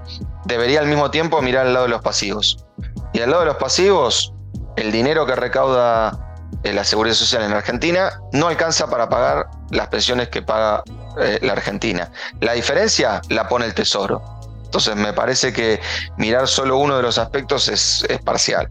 debería 0.45 0.81
al 0.81 0.87
mismo 0.87 1.11
tiempo 1.11 1.41
mirar 1.43 1.67
el 1.67 1.75
lado 1.75 1.87
de 1.87 1.91
los 1.91 2.03
pasivos. 2.03 2.65
Y 3.13 3.21
al 3.21 3.31
lado 3.31 3.43
de 3.43 3.47
los 3.47 3.57
pasivos, 3.57 4.33
el 4.77 4.91
dinero 4.93 5.27
que 5.27 5.37
recauda 5.37 6.33
eh, 6.65 6.73
la 6.73 6.85
Seguridad 6.85 7.15
Social 7.15 7.43
en 7.43 7.53
Argentina 7.53 8.21
no 8.33 8.49
alcanza 8.49 8.89
para 8.89 9.09
pagar 9.09 9.49
las 9.71 9.89
pensiones 9.89 10.29
que 10.29 10.43
paga 10.43 10.83
eh, 11.21 11.39
la 11.43 11.53
Argentina. 11.53 12.11
La 12.41 12.53
diferencia 12.53 13.21
la 13.29 13.49
pone 13.49 13.67
el 13.67 13.75
Tesoro. 13.75 14.23
Entonces 14.65 14.97
me 14.97 15.13
parece 15.13 15.53
que 15.53 15.81
mirar 16.17 16.49
solo 16.49 16.79
uno 16.79 16.97
de 16.97 17.03
los 17.03 17.19
aspectos 17.19 17.69
es, 17.69 18.07
parcial. 18.25 18.71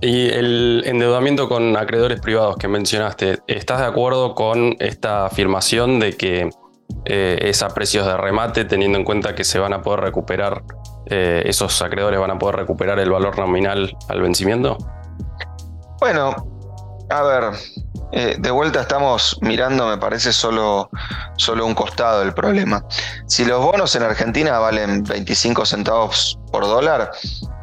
Y 0.00 0.28
el 0.28 0.82
endeudamiento 0.84 1.48
con 1.48 1.76
acreedores 1.76 2.20
privados 2.20 2.56
que 2.56 2.68
mencionaste, 2.68 3.40
¿estás 3.46 3.80
de 3.80 3.86
acuerdo 3.86 4.34
con 4.34 4.76
esta 4.78 5.24
afirmación 5.24 5.98
de 6.00 6.16
que 6.16 6.50
eh, 7.06 7.38
es 7.40 7.62
a 7.62 7.68
precios 7.68 8.06
de 8.06 8.16
remate, 8.16 8.66
teniendo 8.66 8.98
en 8.98 9.04
cuenta 9.04 9.34
que 9.34 9.44
se 9.44 9.58
van 9.58 9.72
a 9.72 9.80
poder 9.80 10.00
recuperar, 10.00 10.62
eh, 11.06 11.42
esos 11.46 11.80
acreedores 11.80 12.20
van 12.20 12.30
a 12.30 12.38
poder 12.38 12.56
recuperar 12.56 12.98
el 12.98 13.10
valor 13.10 13.38
nominal 13.38 13.96
al 14.08 14.20
vencimiento? 14.20 14.76
Bueno, 15.98 16.34
a 17.08 17.22
ver, 17.22 17.44
eh, 18.12 18.36
de 18.38 18.50
vuelta 18.50 18.82
estamos 18.82 19.38
mirando, 19.40 19.86
me 19.86 19.96
parece, 19.96 20.30
solo, 20.32 20.90
solo 21.36 21.64
un 21.64 21.74
costado 21.74 22.20
del 22.20 22.34
problema. 22.34 22.84
Si 23.26 23.46
los 23.46 23.64
bonos 23.64 23.96
en 23.96 24.02
Argentina 24.02 24.58
valen 24.58 25.04
25 25.04 25.64
centavos 25.64 26.38
por 26.52 26.64
dólar, 26.64 27.12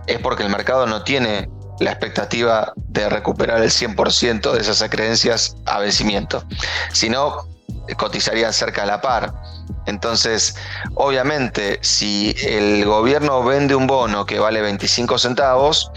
es 0.08 0.20
porque 0.20 0.44
el 0.44 0.50
mercado 0.50 0.88
no 0.88 1.04
tiene 1.04 1.48
la 1.84 1.92
expectativa 1.92 2.74
de 2.76 3.10
recuperar 3.10 3.62
el 3.62 3.70
100% 3.70 4.52
de 4.52 4.60
esas 4.60 4.90
creencias 4.90 5.56
a 5.66 5.80
vencimiento, 5.80 6.44
sino 6.92 7.48
cotizarían 7.98 8.54
cerca 8.54 8.84
a 8.84 8.86
la 8.86 9.02
par. 9.02 9.34
Entonces, 9.86 10.56
obviamente, 10.96 11.80
si 11.82 12.36
el 12.42 12.86
gobierno 12.86 13.44
vende 13.44 13.76
un 13.76 13.88
bono 13.88 14.26
que 14.26 14.40
vale 14.40 14.62
25 14.62 15.18
centavos, 15.18 15.92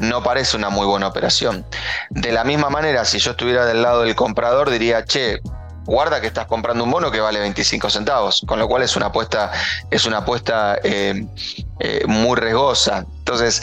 no 0.00 0.22
parece 0.22 0.56
una 0.56 0.70
muy 0.70 0.86
buena 0.86 1.08
operación. 1.08 1.64
De 2.10 2.32
la 2.32 2.44
misma 2.44 2.70
manera, 2.70 3.04
si 3.04 3.18
yo 3.18 3.32
estuviera 3.32 3.66
del 3.66 3.82
lado 3.82 4.02
del 4.02 4.14
comprador, 4.14 4.70
diría, 4.70 5.04
che, 5.04 5.40
guarda 5.84 6.20
que 6.20 6.26
estás 6.26 6.46
comprando 6.46 6.84
un 6.84 6.90
bono 6.90 7.10
que 7.10 7.20
vale 7.20 7.40
25 7.40 7.90
centavos, 7.90 8.42
con 8.46 8.58
lo 8.58 8.68
cual 8.68 8.82
es 8.82 8.94
una 8.96 9.06
apuesta, 9.06 9.50
es 9.90 10.04
una 10.06 10.18
apuesta 10.18 10.78
eh, 10.82 11.26
eh, 11.80 12.04
muy 12.06 12.36
riesgosa. 12.36 13.06
Entonces, 13.18 13.62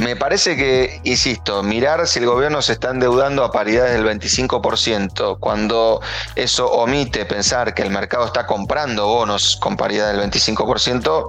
me 0.00 0.16
parece 0.16 0.56
que, 0.56 0.98
insisto, 1.04 1.62
mirar 1.62 2.06
si 2.06 2.20
el 2.20 2.26
gobierno 2.26 2.62
se 2.62 2.72
está 2.72 2.88
endeudando 2.88 3.44
a 3.44 3.52
paridades 3.52 3.92
del 3.92 4.06
25%, 4.06 5.38
cuando 5.38 6.00
eso 6.36 6.70
omite 6.70 7.26
pensar 7.26 7.74
que 7.74 7.82
el 7.82 7.90
mercado 7.90 8.24
está 8.24 8.46
comprando 8.46 9.06
bonos 9.06 9.58
con 9.60 9.76
paridad 9.76 10.10
del 10.10 10.30
25%, 10.30 11.26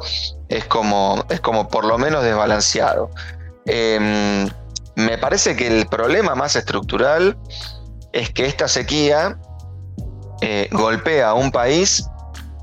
es 0.47 0.65
como, 0.65 1.21
es 1.29 1.41
como 1.41 1.67
por 1.67 1.83
lo 1.83 1.97
menos 1.97 2.23
desbalanceado. 2.23 3.11
Em, 3.65 4.49
me 4.95 5.17
parece 5.17 5.57
que 5.57 5.67
el 5.67 5.85
problema 5.87 6.33
más 6.35 6.55
estructural 6.55 7.37
es 8.13 8.29
que 8.29 8.45
esta 8.45 8.69
sequía 8.69 9.37
eh, 10.39 10.69
golpea 10.71 11.31
a 11.31 11.33
un 11.33 11.51
país 11.51 12.05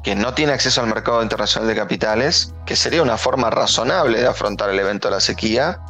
que 0.08 0.16
no 0.16 0.32
tiene 0.32 0.54
acceso 0.54 0.80
al 0.80 0.86
mercado 0.86 1.22
internacional 1.22 1.68
de 1.68 1.76
capitales, 1.76 2.54
que 2.64 2.76
sería 2.76 3.02
una 3.02 3.18
forma 3.18 3.50
razonable 3.50 4.18
de 4.18 4.26
afrontar 4.26 4.70
el 4.70 4.78
evento 4.78 5.08
de 5.08 5.14
la 5.16 5.20
sequía, 5.20 5.80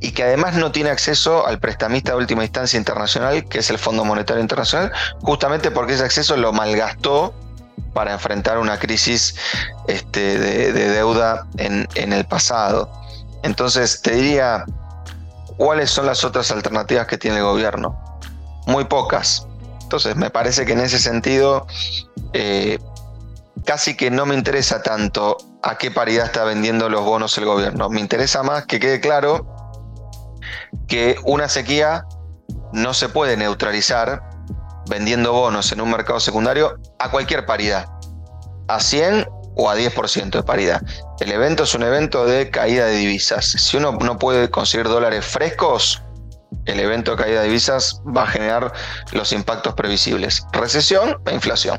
y 0.00 0.12
que 0.12 0.22
además 0.22 0.56
no 0.56 0.70
tiene 0.70 0.90
acceso 0.90 1.46
al 1.46 1.58
prestamista 1.58 2.12
de 2.12 2.18
última 2.18 2.42
instancia 2.42 2.76
internacional, 2.76 3.48
que 3.48 3.60
es 3.60 3.70
el 3.70 3.78
Fondo 3.78 4.04
Monetario 4.04 4.42
Internacional, 4.42 4.92
justamente 5.22 5.70
porque 5.70 5.94
ese 5.94 6.04
acceso 6.04 6.36
lo 6.36 6.52
malgastó 6.52 7.32
para 7.94 8.12
enfrentar 8.12 8.58
una 8.58 8.78
crisis 8.78 9.34
este, 9.88 10.38
de, 10.38 10.90
deuda 10.90 11.46
en, 11.56 11.88
el 11.94 12.26
pasado. 12.26 12.92
Entonces 13.42 14.02
te 14.02 14.14
diría, 14.14 14.66
¿cuáles 15.56 15.90
son 15.90 16.04
las 16.04 16.22
otras 16.22 16.50
alternativas 16.50 17.06
que 17.06 17.16
tiene 17.16 17.38
el 17.38 17.44
gobierno? 17.44 17.98
Muy 18.66 18.84
pocas. 18.84 19.46
Entonces 19.80 20.16
me 20.16 20.28
parece 20.28 20.66
que 20.66 20.74
en 20.74 20.80
ese 20.80 20.98
sentido 20.98 21.66
eh, 22.34 22.78
casi 23.64 23.96
que 23.96 24.10
no 24.10 24.26
me 24.26 24.34
interesa 24.34 24.82
tanto 24.82 25.36
a 25.62 25.78
qué 25.78 25.90
paridad 25.90 26.26
está 26.26 26.44
vendiendo 26.44 26.88
los 26.88 27.04
bonos 27.04 27.36
el 27.38 27.44
gobierno. 27.44 27.88
Me 27.88 28.00
interesa 28.00 28.42
más 28.42 28.66
que 28.66 28.80
quede 28.80 29.00
claro 29.00 29.46
que 30.88 31.16
una 31.24 31.48
sequía 31.48 32.04
no 32.72 32.94
se 32.94 33.08
puede 33.08 33.36
neutralizar 33.36 34.22
vendiendo 34.88 35.32
bonos 35.32 35.70
en 35.72 35.80
un 35.80 35.90
mercado 35.90 36.20
secundario 36.20 36.78
a 36.98 37.10
cualquier 37.10 37.46
paridad. 37.46 37.86
A 38.68 38.80
100 38.80 39.26
o 39.56 39.70
a 39.70 39.76
10% 39.76 40.30
de 40.30 40.42
paridad. 40.42 40.82
El 41.20 41.30
evento 41.30 41.64
es 41.64 41.74
un 41.74 41.82
evento 41.82 42.24
de 42.26 42.50
caída 42.50 42.86
de 42.86 42.96
divisas. 42.96 43.46
Si 43.46 43.76
uno 43.76 43.92
no 43.92 44.18
puede 44.18 44.50
conseguir 44.50 44.88
dólares 44.88 45.24
frescos, 45.24 46.02
el 46.64 46.80
evento 46.80 47.12
de 47.12 47.22
caída 47.22 47.40
de 47.40 47.46
divisas 47.46 48.00
va 48.04 48.22
a 48.22 48.26
generar 48.26 48.72
los 49.12 49.32
impactos 49.32 49.74
previsibles. 49.74 50.44
Recesión 50.52 51.18
e 51.26 51.34
inflación. 51.34 51.78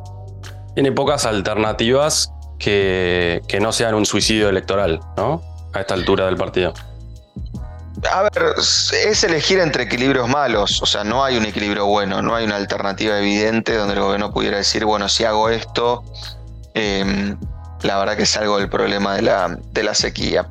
Tiene 0.74 0.92
pocas 0.92 1.25
alternativas 1.25 2.32
que, 2.60 3.42
que 3.48 3.60
no 3.60 3.72
sean 3.72 3.96
un 3.96 4.06
suicidio 4.06 4.50
electoral, 4.50 5.00
¿no? 5.18 5.42
A 5.74 5.82
esta 5.82 5.94
altura 5.94 6.25
del 6.25 6.38
partido. 6.38 6.74
A 8.12 8.24
ver, 8.24 8.56
es 8.58 9.24
elegir 9.24 9.60
entre 9.60 9.84
equilibrios 9.84 10.27
malos, 10.27 10.82
o 10.82 10.86
sea, 10.86 11.03
no 11.03 11.24
hay 11.24 11.38
un 11.38 11.46
equilibrio 11.46 11.86
bueno, 11.86 12.22
no 12.22 12.36
hay 12.36 12.44
una 12.44 12.58
alternativa 12.58 13.18
evidente 13.18 13.75
donde 13.75 13.94
el 13.94 14.01
gobierno 14.01 14.32
pudiera 14.32 14.58
decir, 14.58 14.84
bueno, 14.84 15.08
si 15.08 15.24
hago 15.24 15.50
esto, 15.50 16.03
eh, 16.74 17.36
la 17.84 17.98
verdad 18.00 18.18
que 18.18 18.24
es 18.24 18.38
algo 18.38 18.58
del 18.58 18.70
problema 18.70 19.15
de 19.15 19.22
la, 19.22 19.58
de 19.72 19.84
la 19.84 19.94
sequía. 19.94 20.48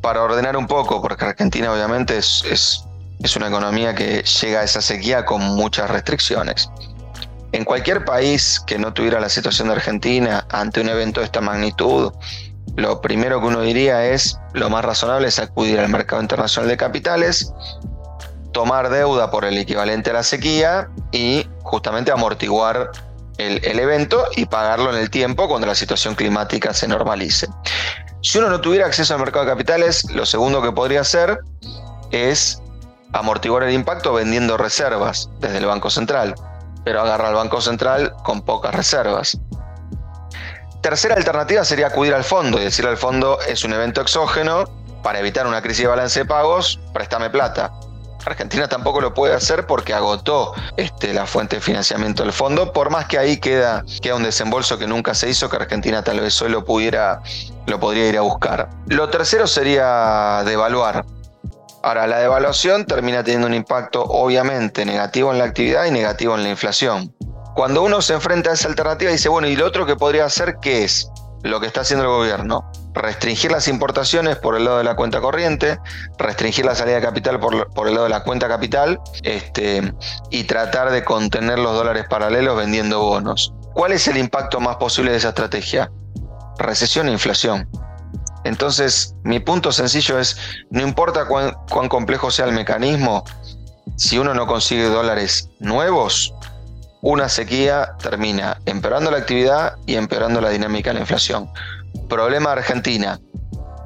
Para 0.00 0.22
ordenar 0.22 0.56
un 0.56 0.66
poco, 0.66 1.00
porque 1.02 1.24
Argentina 1.24 1.72
obviamente 1.72 2.18
es, 2.18 2.44
es, 2.50 3.36
una 3.36 3.48
economía 3.48 3.94
que 3.94 4.22
llega 4.22 4.60
a 4.60 4.64
esa 4.64 4.80
sequía 4.80 5.24
con 5.24 5.42
muchas 5.42 5.88
restricciones. 5.90 6.68
En 7.52 7.64
cualquier 7.64 8.04
país 8.04 8.60
que 8.66 8.78
no 8.78 8.92
tuviera 8.94 9.20
la 9.20 9.28
situación 9.28 9.68
de 9.68 9.74
Argentina 9.74 10.46
ante 10.50 10.80
un 10.80 10.88
evento 10.88 11.20
de 11.20 11.26
esta 11.26 11.40
magnitud, 11.40 12.12
lo 12.76 13.00
primero 13.02 13.40
que 13.40 13.46
uno 13.46 13.60
diría 13.60 14.06
es, 14.06 14.38
lo 14.54 14.70
más 14.70 14.84
razonable 14.84 15.28
es 15.28 15.38
acudir 15.38 15.78
al 15.78 15.90
mercado 15.90 16.22
internacional 16.22 16.68
de 16.68 16.78
capitales, 16.78 17.52
tomar 18.52 18.88
deuda 18.88 19.30
por 19.30 19.44
el 19.44 19.58
equivalente 19.58 20.10
a 20.10 20.14
la 20.14 20.22
sequía 20.22 20.88
y 21.10 21.46
justamente 21.62 22.10
amortiguar 22.10 22.90
el, 23.38 23.78
evento 23.78 24.24
y 24.36 24.46
pagarlo 24.46 24.90
en 24.90 24.96
el 24.96 25.10
tiempo 25.10 25.48
cuando 25.48 25.66
la 25.66 25.74
situación 25.74 26.14
climática 26.14 26.72
se 26.72 26.88
normalice. 26.88 27.48
Si 28.22 28.38
uno 28.38 28.48
no 28.48 28.60
tuviera 28.60 28.86
acceso 28.86 29.12
al 29.14 29.20
mercado 29.20 29.44
de 29.44 29.50
capitales, 29.50 30.10
lo 30.10 30.24
segundo 30.24 30.62
que 30.62 30.72
podría 30.72 31.00
hacer 31.00 31.40
es 32.10 32.62
amortiguar 33.12 33.64
el 33.64 33.74
impacto 33.74 34.12
vendiendo 34.12 34.56
reservas 34.56 35.28
desde 35.40 35.58
el 35.58 35.66
Banco 35.66 35.90
Central, 35.90 36.34
pero 36.84 37.00
agarra 37.00 37.28
al 37.28 37.34
Banco 37.34 37.60
Central 37.60 38.12
con 38.22 38.42
pocas 38.42 38.74
reservas. 38.74 39.38
Tercera 40.80 41.14
alternativa 41.14 41.64
sería 41.64 41.86
acudir 41.86 42.12
al 42.14 42.24
fondo 42.24 42.60
y 42.60 42.64
decirle 42.64 42.90
al 42.90 42.96
fondo 42.96 43.38
es 43.46 43.62
un 43.64 43.72
evento 43.72 44.00
exógeno, 44.00 44.64
para 45.02 45.18
evitar 45.18 45.46
una 45.46 45.62
crisis 45.62 45.82
de 45.82 45.88
balance 45.88 46.20
de 46.20 46.26
pagos, 46.26 46.78
préstame 46.92 47.30
plata. 47.30 47.72
Argentina 48.24 48.68
tampoco 48.68 49.00
lo 49.00 49.14
puede 49.14 49.34
hacer 49.34 49.66
porque 49.66 49.94
agotó 49.94 50.54
este, 50.76 51.12
la 51.12 51.26
fuente 51.26 51.56
de 51.56 51.62
financiamiento 51.62 52.22
del 52.22 52.32
fondo, 52.32 52.72
por 52.72 52.90
más 52.90 53.06
que 53.06 53.18
ahí 53.18 53.38
queda, 53.38 53.84
queda 54.00 54.14
un 54.14 54.22
desembolso 54.22 54.78
que 54.78 54.86
nunca 54.86 55.14
se 55.14 55.28
hizo, 55.28 55.48
que 55.48 55.56
Argentina 55.56 56.04
tal 56.04 56.20
vez 56.20 56.40
hoy 56.40 56.50
lo, 56.50 56.64
pudiera, 56.64 57.20
lo 57.66 57.80
podría 57.80 58.08
ir 58.08 58.18
a 58.18 58.20
buscar. 58.20 58.68
Lo 58.86 59.08
tercero 59.08 59.46
sería 59.46 60.42
devaluar. 60.44 61.04
Ahora, 61.82 62.06
la 62.06 62.18
devaluación 62.18 62.86
termina 62.86 63.24
teniendo 63.24 63.48
un 63.48 63.54
impacto 63.54 64.04
obviamente 64.04 64.84
negativo 64.84 65.32
en 65.32 65.38
la 65.38 65.44
actividad 65.44 65.84
y 65.86 65.90
negativo 65.90 66.36
en 66.36 66.44
la 66.44 66.50
inflación. 66.50 67.12
Cuando 67.56 67.82
uno 67.82 68.00
se 68.00 68.14
enfrenta 68.14 68.50
a 68.50 68.54
esa 68.54 68.68
alternativa 68.68 69.10
dice, 69.10 69.28
bueno, 69.28 69.48
¿y 69.48 69.56
lo 69.56 69.66
otro 69.66 69.84
que 69.84 69.96
podría 69.96 70.24
hacer 70.24 70.56
qué 70.62 70.84
es? 70.84 71.10
Lo 71.42 71.58
que 71.58 71.66
está 71.66 71.80
haciendo 71.80 72.04
el 72.04 72.10
gobierno. 72.10 72.70
restringir 72.94 73.50
las 73.50 73.66
importaciones 73.68 74.36
por 74.36 74.54
el 74.56 74.64
lado 74.64 74.78
de 74.78 74.84
la 74.84 74.94
cuenta 74.94 75.20
corriente, 75.20 75.78
restringir 76.18 76.64
la 76.64 76.74
salida 76.74 76.96
de 76.96 77.02
capital 77.02 77.40
por, 77.40 77.54
el 77.88 77.94
lado 77.94 78.04
de 78.04 78.10
la 78.10 78.22
cuenta 78.22 78.48
capital 78.48 79.00
este, 79.22 79.92
y 80.30 80.44
tratar 80.44 80.92
de 80.92 81.02
contener 81.02 81.58
los 81.58 81.74
dólares 81.74 82.04
paralelos 82.08 82.56
vendiendo 82.56 83.00
bonos. 83.00 83.52
¿Cuál 83.74 83.92
es 83.92 84.06
el 84.06 84.18
impacto 84.18 84.60
más 84.60 84.76
posible 84.76 85.10
de 85.10 85.16
esa 85.16 85.30
estrategia? 85.30 85.90
Recesión 86.58 87.08
e 87.08 87.12
inflación. 87.12 87.68
Entonces, 88.44 89.14
mi 89.22 89.40
punto 89.40 89.72
sencillo 89.72 90.18
es, 90.18 90.36
no 90.70 90.82
importa 90.82 91.26
cuán, 91.26 91.54
cuán 91.70 91.88
complejo 91.88 92.30
sea 92.30 92.46
el 92.46 92.52
mecanismo, 92.52 93.24
si 93.96 94.18
uno 94.18 94.34
no 94.34 94.46
consigue 94.46 94.88
dólares 94.88 95.48
nuevos, 95.60 96.34
una 97.02 97.28
sequía 97.28 97.94
termina 98.00 98.58
empeorando 98.66 99.10
la 99.10 99.18
actividad 99.18 99.76
y 99.86 99.96
empeorando 99.96 100.40
la 100.40 100.50
dinámica 100.50 100.90
de 100.90 100.94
la 100.94 101.00
inflación. 101.00 101.50
Problema 102.08 102.52
Argentina, 102.52 103.20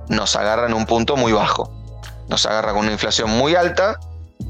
nos 0.09 0.37
agarra 0.37 0.67
en 0.67 0.75
un 0.75 0.87
punto 0.87 1.17
muy 1.17 1.33
bajo. 1.33 1.73
Nos 2.29 2.47
agarra 2.47 2.73
con 2.73 2.81
una 2.81 2.93
inflación 2.93 3.31
muy 3.31 3.55
alta 3.55 3.99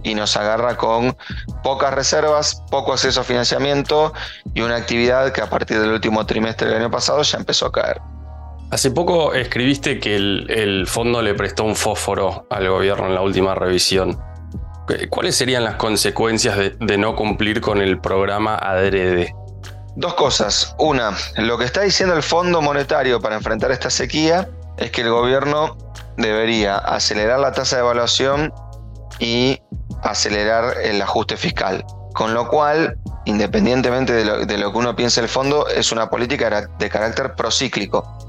y 0.02 0.14
nos 0.14 0.36
agarra 0.36 0.76
con 0.76 1.16
pocas 1.62 1.92
reservas, 1.94 2.62
poco 2.70 2.92
acceso 2.92 3.20
a 3.20 3.24
financiamiento 3.24 4.12
y 4.54 4.62
una 4.62 4.76
actividad 4.76 5.32
que 5.32 5.42
a 5.42 5.50
partir 5.50 5.80
del 5.80 5.92
último 5.92 6.26
trimestre 6.26 6.68
del 6.68 6.78
año 6.78 6.90
pasado 6.90 7.22
ya 7.22 7.38
empezó 7.38 7.66
a 7.66 7.72
caer. 7.72 8.00
Hace 8.70 8.90
poco 8.90 9.32
escribiste 9.32 10.00
que 10.00 10.16
el, 10.16 10.86
fondo 10.88 11.22
le 11.22 11.34
prestó 11.34 11.62
un 11.62 11.76
fósforo 11.76 12.46
al 12.50 12.68
gobierno 12.68 13.06
en 13.06 13.14
la 13.14 13.22
última 13.22 13.54
revisión. 13.54 14.18
¿Cuáles 15.08 15.36
serían 15.36 15.62
las 15.62 15.76
consecuencias 15.76 16.56
de, 16.56 16.98
no 16.98 17.14
cumplir 17.14 17.60
con 17.60 17.80
el 17.80 18.00
programa 18.00 18.56
adrede? 18.56 19.32
Dos 19.94 20.14
cosas. 20.14 20.74
Una, 20.78 21.16
lo 21.36 21.58
que 21.58 21.64
está 21.64 21.82
diciendo 21.82 22.14
el 22.16 22.22
Fondo 22.22 22.60
Monetario 22.60 23.20
para 23.20 23.36
enfrentar 23.36 23.70
esta 23.70 23.88
sequía 23.88 24.48
es 24.78 24.90
que 24.90 25.02
el 25.02 25.10
gobierno 25.10 25.76
debería 26.16 26.76
acelerar 26.76 27.38
la 27.38 27.52
tasa 27.52 27.76
de 27.76 27.82
evaluación 27.82 28.52
y 29.20 29.60
acelerar 30.02 30.74
el 30.82 31.00
ajuste 31.00 31.36
fiscal. 31.36 31.84
Con 32.14 32.34
lo 32.34 32.48
cual, 32.48 32.98
independientemente 33.26 34.12
de 34.12 34.24
lo, 34.24 34.44
de 34.44 34.58
lo 34.58 34.72
que 34.72 34.78
uno 34.78 34.96
piense 34.96 35.20
el 35.20 35.28
fondo, 35.28 35.68
es 35.68 35.92
una 35.92 36.10
política 36.10 36.68
de 36.78 36.88
carácter 36.88 37.34
procíclico. 37.34 38.25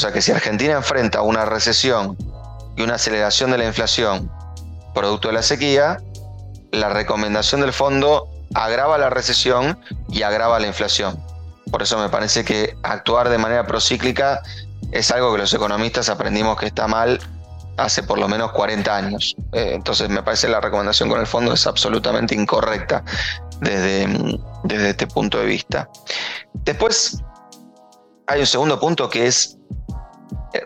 O 0.00 0.02
sea 0.02 0.12
que 0.12 0.22
si 0.22 0.32
Argentina 0.32 0.72
enfrenta 0.72 1.20
una 1.20 1.44
recesión 1.44 2.16
y 2.74 2.80
una 2.80 2.94
aceleración 2.94 3.50
de 3.50 3.58
la 3.58 3.66
inflación 3.66 4.32
producto 4.94 5.28
de 5.28 5.34
la 5.34 5.42
sequía, 5.42 6.00
la 6.72 6.88
recomendación 6.88 7.60
del 7.60 7.74
fondo 7.74 8.26
agrava 8.54 8.96
la 8.96 9.10
recesión 9.10 9.78
y 10.08 10.22
agrava 10.22 10.58
la 10.58 10.68
inflación. 10.68 11.22
Por 11.70 11.82
eso 11.82 11.98
me 11.98 12.08
parece 12.08 12.46
que 12.46 12.78
actuar 12.82 13.28
de 13.28 13.36
manera 13.36 13.66
procíclica 13.66 14.40
es 14.90 15.10
algo 15.10 15.32
que 15.32 15.38
los 15.38 15.52
economistas 15.52 16.08
aprendimos 16.08 16.56
que 16.56 16.64
está 16.64 16.86
mal 16.86 17.20
hace 17.76 18.02
por 18.02 18.18
lo 18.18 18.26
menos 18.26 18.52
40 18.52 18.96
años. 18.96 19.36
Eh, 19.52 19.72
entonces 19.74 20.08
me 20.08 20.22
parece 20.22 20.48
la 20.48 20.62
recomendación 20.62 21.10
con 21.10 21.20
el 21.20 21.26
fondo 21.26 21.52
es 21.52 21.66
absolutamente 21.66 22.34
incorrecta 22.34 23.04
desde, 23.60 24.06
desde 24.64 24.88
este 24.88 25.06
punto 25.06 25.40
de 25.40 25.44
vista. 25.44 25.90
Después 26.64 27.22
hay 28.30 28.40
un 28.40 28.46
segundo 28.46 28.78
punto 28.78 29.10
que 29.10 29.26
es, 29.26 29.58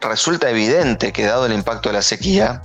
resulta 0.01 0.51
evidente 0.51 1.13
que 1.13 1.25
dado 1.25 1.47
el 1.47 1.53
impacto 1.53 1.89
de 1.89 1.95
la 1.95 2.03
sequía, 2.03 2.63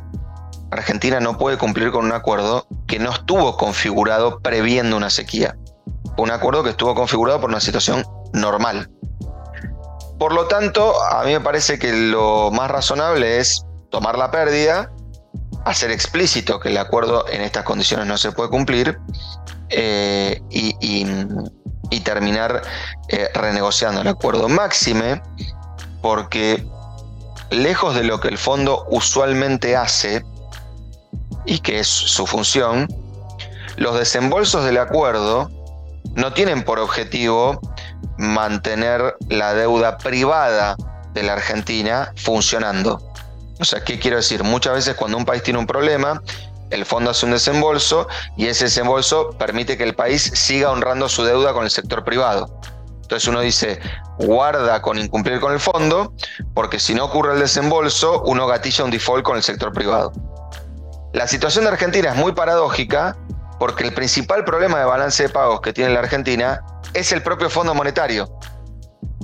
Argentina 0.71 1.19
no 1.19 1.37
puede 1.37 1.57
cumplir 1.57 1.91
con 1.91 2.05
un 2.05 2.11
acuerdo 2.11 2.67
que 2.87 2.99
no 2.99 3.11
estuvo 3.11 3.57
configurado 3.57 4.39
previendo 4.39 4.97
una 4.97 5.09
sequía. 5.09 5.55
Un 6.17 6.31
acuerdo 6.31 6.63
que 6.63 6.71
estuvo 6.71 6.93
configurado 6.95 7.41
por 7.41 7.49
una 7.49 7.59
situación 7.59 8.03
normal. 8.33 8.89
Por 10.19 10.33
lo 10.33 10.47
tanto, 10.47 11.01
a 11.01 11.23
mí 11.23 11.31
me 11.31 11.39
parece 11.39 11.79
que 11.79 11.93
lo 11.93 12.51
más 12.51 12.69
razonable 12.69 13.39
es 13.39 13.65
tomar 13.89 14.17
la 14.17 14.31
pérdida, 14.31 14.91
hacer 15.65 15.91
explícito 15.91 16.59
que 16.59 16.69
el 16.69 16.77
acuerdo 16.77 17.25
en 17.29 17.41
estas 17.41 17.63
condiciones 17.63 18.05
no 18.05 18.17
se 18.17 18.31
puede 18.31 18.49
cumplir 18.49 18.99
eh, 19.69 20.41
y, 20.49 21.05
terminar 22.03 22.61
eh, 23.09 23.29
renegociando 23.33 24.01
el 24.01 24.07
acuerdo 24.07 24.49
máxime, 24.49 25.21
porque 26.01 26.65
lejos 27.51 27.95
de 27.95 28.03
lo 28.03 28.19
que 28.19 28.27
el 28.27 28.37
fondo 28.37 28.85
usualmente 28.89 29.75
hace, 29.75 30.23
y 31.45 31.59
que 31.59 31.79
es 31.79 31.87
su 31.87 32.27
función, 32.27 32.87
los 33.77 33.97
desembolsos 33.97 34.65
del 34.65 34.77
acuerdo 34.77 35.49
no 36.15 36.33
tienen 36.33 36.63
por 36.63 36.79
objetivo 36.79 37.59
mantener 38.17 39.15
la 39.29 39.53
deuda 39.53 39.97
privada 39.97 40.75
de 41.13 41.23
la 41.23 41.33
Argentina 41.33 42.11
funcionando. 42.15 43.01
O 43.59 43.65
sea, 43.65 43.83
¿qué 43.83 43.99
quiero 43.99 44.17
decir? 44.17 44.43
Muchas 44.43 44.73
veces 44.73 44.95
cuando 44.95 45.17
un 45.17 45.25
país 45.25 45.43
tiene 45.43 45.59
un 45.59 45.67
problema, 45.67 46.21
el 46.69 46.85
fondo 46.85 47.11
hace 47.11 47.25
un 47.25 47.31
desembolso 47.31 48.07
y 48.37 48.47
ese 48.47 48.65
desembolso 48.65 49.31
permite 49.37 49.77
que 49.77 49.83
el 49.83 49.95
país 49.95 50.31
siga 50.33 50.71
honrando 50.71 51.09
su 51.09 51.23
deuda 51.23 51.53
con 51.53 51.63
el 51.63 51.71
sector 51.71 52.03
privado. 52.03 52.59
Entonces 53.09 53.27
uno 53.27 53.41
dice, 53.41 53.79
guarda 54.19 54.83
con 54.83 54.99
incumplir 54.99 55.39
con 55.39 55.51
el 55.51 55.59
fondo, 55.59 56.13
porque 56.53 56.79
si 56.79 56.93
no 56.93 57.05
ocurre 57.05 57.33
el 57.33 57.39
desembolso, 57.39 58.21
uno 58.21 58.45
gatilla 58.45 58.85
un 58.85 58.91
default 58.91 59.23
con 59.23 59.35
el 59.35 59.41
sector 59.41 59.73
privado. 59.73 60.13
La 61.13 61.27
situación 61.27 61.65
de 61.65 61.71
Argentina 61.71 62.09
es 62.11 62.15
muy 62.15 62.33
paradójica 62.33 63.17
porque 63.57 63.83
el 63.83 63.95
principal 63.95 64.45
problema 64.45 64.77
de 64.77 64.85
balance 64.85 65.23
de 65.23 65.29
pagos 65.29 65.59
que 65.61 65.73
tiene 65.73 65.91
la 65.91 66.01
Argentina 66.01 66.61
es 66.93 67.11
el 67.11 67.23
propio 67.23 67.49
Fondo 67.49 67.73
Monetario, 67.73 68.29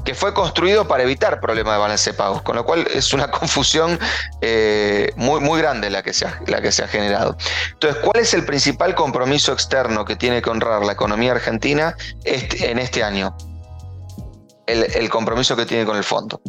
que 0.03 0.15
fue 0.15 0.33
construido 0.33 0.87
para 0.87 1.03
evitar 1.03 1.39
problemas 1.39 1.75
de 1.75 1.79
balance 1.79 2.09
de 2.09 2.17
pagos, 2.17 2.41
con 2.41 2.55
lo 2.55 2.65
cual 2.65 2.87
es 2.91 3.13
una 3.13 3.29
confusión 3.39 3.99
eh, 4.41 5.11
muy, 5.15 5.41
muy 5.41 5.61
grande 5.61 5.91
la 5.91 6.01
que, 6.01 6.11
se 6.11 6.25
ha, 6.25 6.41
la 6.47 6.59
que 6.59 6.71
se 6.71 6.83
ha 6.83 6.87
generado. 6.87 7.37
Entonces, 7.73 8.01
¿cuál 8.03 8.23
es 8.23 8.33
el 8.33 8.45
principal 8.45 8.95
compromiso 8.95 9.53
externo 9.53 10.05
que 10.05 10.15
tiene 10.15 10.41
que 10.41 10.49
honrar 10.49 10.83
la 10.83 10.93
economía 10.93 11.33
argentina 11.33 11.95
este, 12.23 12.71
en 12.71 12.79
este 12.79 13.03
año? 13.03 13.37
El, 14.67 15.09
compromiso 15.09 15.55
que 15.55 15.65
tiene 15.65 15.85
con 15.85 15.95
el 15.97 16.03
fondo, 16.03 16.41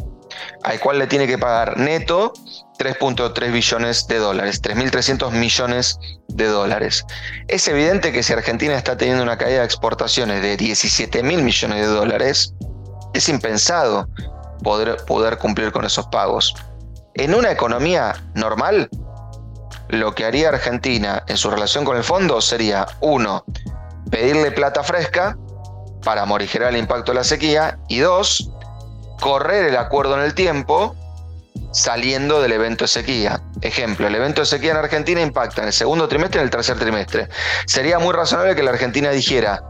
al 0.63 0.79
cual 0.79 0.99
le 0.99 1.07
tiene 1.07 1.27
que 1.27 1.37
pagar 1.37 1.77
neto 1.77 2.33
3.3 2.79 3.51
billones 3.51 4.07
de 4.07 4.17
dólares, 4.17 4.61
3.300 4.61 5.31
millones 5.31 5.99
de 6.27 6.45
dólares. 6.47 7.05
Es 7.47 7.67
evidente 7.67 8.11
que 8.11 8.23
si 8.23 8.33
Argentina 8.33 8.75
está 8.75 8.97
teniendo 8.97 9.23
una 9.23 9.37
caída 9.37 9.59
de 9.59 9.65
exportaciones 9.65 10.41
de 10.41 10.57
17.000 10.57 11.21
millones 11.41 11.79
de 11.79 11.87
dólares, 11.87 12.53
es 13.13 13.29
impensado 13.29 14.07
poder 14.63 15.37
cumplir 15.37 15.71
con 15.71 15.85
esos 15.85 16.07
pagos. 16.07 16.55
En 17.13 17.33
una 17.33 17.51
economía 17.51 18.15
normal, 18.35 18.89
lo 19.89 20.13
que 20.13 20.25
haría 20.25 20.49
Argentina 20.49 21.23
en 21.27 21.37
su 21.37 21.49
relación 21.49 21.85
con 21.85 21.97
el 21.97 22.03
fondo 22.03 22.41
sería, 22.41 22.85
uno, 22.99 23.43
pedirle 24.11 24.51
plata 24.51 24.83
fresca 24.83 25.37
para 26.07 26.23
morigerar 26.23 26.69
el 26.69 26.77
impacto 26.77 27.11
de 27.11 27.17
la 27.17 27.25
sequía, 27.25 27.79
y 27.89 27.99
dos, 27.99 28.49
correr 29.19 29.65
el 29.65 29.75
acuerdo 29.75 30.15
en 30.15 30.21
el 30.21 30.33
tiempo 30.35 30.95
saliendo 31.73 32.41
del 32.41 32.53
evento 32.53 32.85
de 32.85 32.87
sequía. 32.87 33.41
Ejemplo, 33.59 34.07
el 34.07 34.15
evento 34.15 34.39
de 34.39 34.45
sequía 34.45 34.71
en 34.71 34.77
Argentina 34.77 35.19
impacta 35.19 35.63
en 35.63 35.67
el 35.67 35.73
segundo 35.73 36.07
trimestre 36.07 36.39
y 36.39 36.39
en 36.39 36.45
el 36.45 36.49
tercer 36.49 36.79
trimestre. 36.79 37.27
Sería 37.65 37.99
muy 37.99 38.13
razonable 38.13 38.55
que 38.55 38.63
la 38.63 38.71
Argentina 38.71 39.09
dijera, 39.09 39.61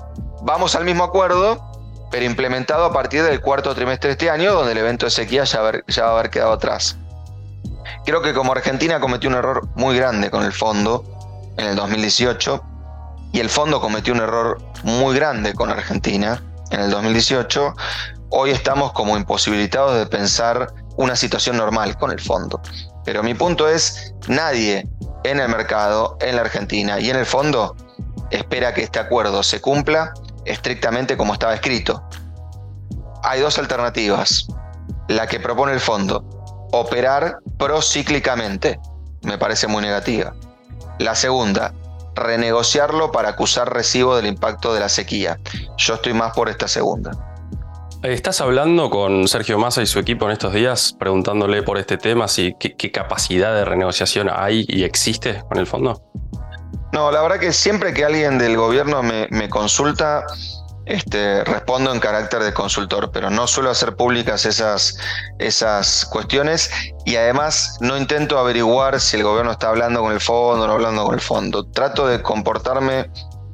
vamos 0.44 0.76
al 0.76 0.86
mismo 0.86 1.06
acuerdo, 1.06 1.60
pero 2.12 2.24
implementado 2.24 2.86
a 2.86 2.94
partir 2.94 3.24
del 3.24 3.42
cuarto 3.42 3.74
trimestre 3.74 4.10
de 4.10 4.12
este 4.12 4.30
año, 4.30 4.54
donde 4.54 4.74
el 4.74 4.78
evento 4.78 5.08
de 5.08 5.10
sequía 5.10 5.44
ya, 5.44 5.60
va 5.60 5.72
a 5.72 6.12
haber 6.12 6.30
quedado 6.30 6.52
atrás. 6.52 6.98
Creo 8.06 8.22
que 8.22 8.36
como 8.36 8.52
Argentina 8.52 9.00
cometió 9.00 9.28
un 9.28 9.38
error 9.38 9.70
muy 9.74 9.98
grande 9.98 10.30
con 10.30 10.44
el 10.44 10.54
fondo 10.54 11.04
en 11.58 11.66
el 11.66 11.76
2018, 11.76 12.64
y 13.32 13.40
el 13.40 13.50
fondo 13.50 13.82
cometió 13.82 14.14
un 14.14 14.22
error 14.22 14.62
muy 14.84 15.16
grande 15.16 15.54
con 15.54 15.70
Argentina 15.70 16.42
en 16.72 16.82
el 16.82 16.92
2018, 16.92 17.74
hoy 18.30 18.52
estamos 18.52 18.92
como 18.94 19.16
imposibilitados 19.18 19.98
de 19.98 20.06
pensar 20.06 20.74
una 20.98 21.16
situación 21.16 21.58
normal 21.58 21.98
con 21.98 22.12
el 22.12 22.20
fondo. 22.20 22.62
Pero 23.06 23.24
mi 23.24 23.34
punto 23.34 23.70
es, 23.70 24.14
nadie 24.28 24.88
en 25.24 25.40
el 25.40 25.50
mercado, 25.50 26.18
en 26.22 26.36
la 26.36 26.42
Argentina 26.42 27.00
y 27.00 27.10
en 27.10 27.16
el 27.16 27.26
fondo 27.26 27.76
espera 28.32 28.74
que 28.74 28.84
este 28.84 29.00
acuerdo 29.00 29.44
se 29.44 29.62
cumpla 29.62 30.14
estrictamente 30.46 31.16
como 31.16 31.34
estaba 31.34 31.54
escrito. 31.54 32.04
Hay 33.24 33.42
dos 33.42 33.58
alternativas. 33.58 34.48
La 35.08 35.26
que 35.28 35.40
propone 35.40 35.72
el 35.72 35.80
fondo, 35.80 36.26
operar 36.74 37.38
procíclicamente, 37.58 38.78
me 39.22 39.38
parece 39.38 39.68
muy 39.68 39.82
negativa. 39.82 40.34
La 41.00 41.16
segunda, 41.16 41.74
renegociarlo 42.18 43.12
para 43.12 43.30
acusar 43.30 43.74
recibo 43.74 44.16
del 44.16 44.26
impacto 44.26 44.74
de 44.74 44.82
la 44.82 44.90
sequía. 44.90 45.40
Yo 45.78 45.96
estoy 45.96 46.14
más 46.14 46.34
por 46.34 46.50
esta 46.50 46.68
segunda. 46.68 47.12
¿Estás 48.04 48.42
hablando 48.42 48.92
con 48.92 49.28
Sergio 49.28 49.58
Massa 49.58 49.82
y 49.82 49.88
su 49.88 49.98
equipo 49.98 50.26
en 50.26 50.32
estos 50.32 50.54
días, 50.54 50.96
preguntándole 51.00 51.64
por 51.64 51.80
este 51.80 51.98
tema, 51.98 52.28
si 52.28 52.54
qué, 52.60 52.92
capacidad 52.92 53.56
de 53.56 53.66
renegociación 53.66 54.30
hay 54.32 54.66
y 54.68 54.84
existe 54.84 55.44
con 55.50 55.58
el 55.58 55.66
fondo? 55.66 56.04
No, 56.94 57.12
la 57.12 57.22
verdad 57.22 57.40
que 57.40 57.52
siempre 57.54 57.94
que 57.94 58.06
alguien 58.06 58.38
del 58.38 58.56
gobierno 58.56 59.02
me, 59.02 59.50
consulta, 59.50 60.26
este, 60.88 61.44
respondo 61.44 61.92
en 61.94 62.00
carácter 62.00 62.42
de 62.44 62.54
consultor, 62.54 63.12
pero 63.12 63.30
no 63.30 63.46
suelo 63.46 63.70
hacer 63.70 63.96
públicas 63.96 64.46
esas, 64.46 64.98
esas 65.38 66.06
cuestiones 66.06 66.72
y 67.06 67.18
además 67.18 67.78
no 67.82 67.98
intento 67.98 68.40
averiguar 68.40 69.02
si 69.02 69.18
el 69.18 69.24
gobierno 69.24 69.52
está 69.52 69.68
hablando 69.68 70.02
con 70.02 70.14
el 70.14 70.22
fondo 70.22 70.64
o 70.64 70.68
no 70.68 70.74
hablando 70.74 71.04
con 71.04 71.14
el 71.14 71.22
fondo. 71.22 71.66
Trato 71.66 72.08
de 72.08 72.22
comportarme 72.22 73.10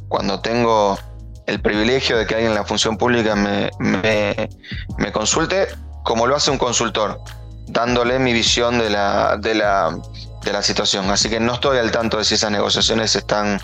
cuando 0.09 0.41
tengo 0.41 0.99
el 1.47 1.59
privilegio 1.59 2.17
de 2.17 2.27
que 2.27 2.35
alguien 2.35 2.51
en 2.51 2.57
la 2.57 2.65
función 2.65 2.97
pública 2.97 3.35
me, 3.35 3.71
me, 3.79 5.11
consulte 5.11 5.67
como 6.03 6.27
lo 6.27 6.35
hace 6.35 6.51
un 6.51 6.59
consultor, 6.59 7.19
dándole 7.65 8.19
mi 8.19 8.31
visión 8.31 8.77
de 8.77 8.91
la, 8.91 9.37
de 9.37 9.55
la, 9.55 9.97
de 10.43 10.53
la 10.53 10.61
situación. 10.61 11.09
Así 11.09 11.29
que 11.29 11.39
no 11.39 11.55
estoy 11.55 11.79
al 11.79 11.91
tanto 11.91 12.17
de 12.19 12.25
si 12.25 12.35
esas 12.35 12.51
negociaciones 12.51 13.15
están 13.15 13.59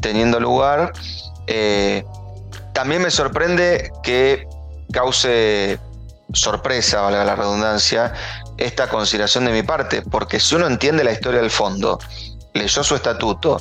teniendo 0.00 0.40
lugar. 0.40 0.92
Eh, 1.46 2.04
también 2.72 3.02
me 3.02 3.10
sorprende 3.10 3.90
que 4.02 4.46
cause 4.92 5.78
sorpresa, 6.32 7.02
valga 7.02 7.24
la 7.24 7.36
redundancia, 7.36 8.12
esta 8.56 8.88
consideración 8.88 9.44
de 9.44 9.52
mi 9.52 9.62
parte, 9.62 10.02
porque 10.02 10.40
si 10.40 10.54
uno 10.54 10.66
entiende 10.66 11.04
la 11.04 11.12
historia 11.12 11.40
del 11.40 11.50
fondo, 11.50 11.98
leyó 12.54 12.84
su 12.84 12.94
estatuto 12.94 13.58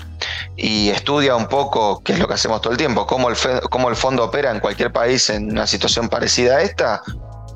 y 0.55 0.89
estudia 0.89 1.35
un 1.35 1.47
poco, 1.47 2.01
que 2.03 2.13
es 2.13 2.19
lo 2.19 2.27
que 2.27 2.33
hacemos 2.35 2.61
todo 2.61 2.71
el 2.71 2.77
tiempo, 2.77 3.05
cómo 3.07 3.29
el, 3.29 3.35
cómo 3.69 3.89
el 3.89 3.95
fondo 3.95 4.23
opera 4.23 4.51
en 4.51 4.59
cualquier 4.59 4.91
país 4.91 5.29
en 5.29 5.51
una 5.51 5.67
situación 5.67 6.09
parecida 6.09 6.57
a 6.57 6.61
esta, 6.61 7.01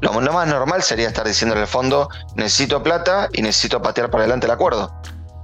lo 0.02 0.14
más 0.14 0.48
normal 0.48 0.84
sería 0.84 1.08
estar 1.08 1.26
diciéndole 1.26 1.62
al 1.62 1.68
fondo, 1.68 2.10
necesito 2.36 2.84
plata 2.84 3.30
y 3.34 3.42
necesito 3.42 3.82
patear 3.82 4.10
para 4.10 4.24
adelante 4.24 4.46
el 4.46 4.52
acuerdo. 4.52 4.94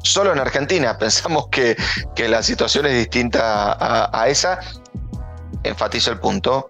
Solo 0.03 0.31
en 0.33 0.39
Argentina 0.39 0.97
pensamos 0.99 1.47
que, 1.49 1.77
la 2.17 2.43
situación 2.43 2.85
es 2.85 2.93
distinta 2.93 3.77
a 3.79 4.27
esa 4.27 4.59
enfatizo 5.63 6.11
el 6.11 6.19
punto, 6.19 6.67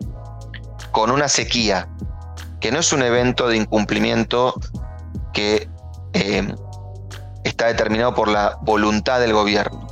con 0.92 1.12
una 1.12 1.28
sequía, 1.28 1.88
que 2.60 2.72
no 2.72 2.80
es 2.80 2.94
un 2.94 3.02
evento 3.02 3.48
de 3.48 3.58
incumplimiento 3.58 4.60
que 5.34 5.70
eh, 6.14 6.56
está 7.44 7.68
determinado 7.68 8.14
por 8.14 8.28
la 8.28 8.58
voluntad 8.62 9.20
del 9.20 9.34
gobierno. 9.34 9.88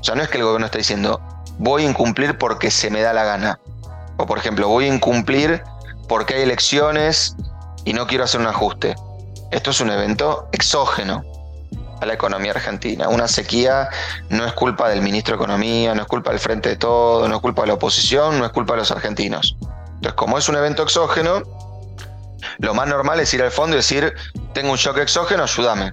O 0.00 0.04
sea, 0.04 0.14
no 0.14 0.22
es 0.22 0.28
que 0.28 0.38
el 0.38 0.44
gobierno 0.44 0.66
está 0.66 0.78
diciendo, 0.78 1.20
voy 1.58 1.84
a 1.84 1.88
incumplir 1.88 2.38
porque 2.38 2.70
se 2.70 2.90
me 2.90 3.02
da 3.02 3.12
la 3.12 3.24
gana. 3.24 3.58
O 4.18 4.26
por 4.26 4.38
ejemplo, 4.38 4.68
voy 4.68 4.84
a 4.84 4.94
incumplir 4.94 5.62
porque 6.08 6.34
hay 6.34 6.42
elecciones 6.42 7.36
y 7.84 7.92
no 7.92 8.06
quiero 8.06 8.24
hacer 8.24 8.40
un 8.40 8.46
ajuste. 8.46 8.94
Esto 9.50 9.70
es 9.70 9.80
un 9.80 9.90
evento 9.90 10.48
exógeno 10.52 11.24
a 12.02 12.06
la 12.06 12.14
economía 12.14 12.50
argentina. 12.50 13.08
Una 13.08 13.28
sequía 13.28 13.88
no 14.28 14.44
es 14.44 14.52
culpa 14.54 14.88
del 14.88 15.02
ministro 15.02 15.36
de 15.36 15.42
Economía, 15.42 15.94
no 15.94 16.02
es 16.02 16.08
culpa 16.08 16.30
del 16.30 16.40
Frente 16.40 16.70
de 16.70 16.76
Todo, 16.76 17.28
no 17.28 17.36
es 17.36 17.40
culpa 17.40 17.62
de 17.62 17.68
la 17.68 17.74
oposición, 17.74 18.40
no 18.40 18.44
es 18.44 18.50
culpa 18.50 18.74
de 18.74 18.80
los 18.80 18.90
argentinos. 18.90 19.56
Entonces, 19.60 20.14
como 20.14 20.36
es 20.36 20.48
un 20.48 20.56
evento 20.56 20.82
exógeno, 20.82 21.42
lo 22.58 22.74
más 22.74 22.88
normal 22.88 23.20
es 23.20 23.32
ir 23.34 23.42
al 23.42 23.52
fondo 23.52 23.76
y 23.76 23.78
decir, 23.78 24.12
tengo 24.52 24.72
un 24.72 24.76
shock 24.76 24.98
exógeno, 24.98 25.44
ayúdame. 25.44 25.92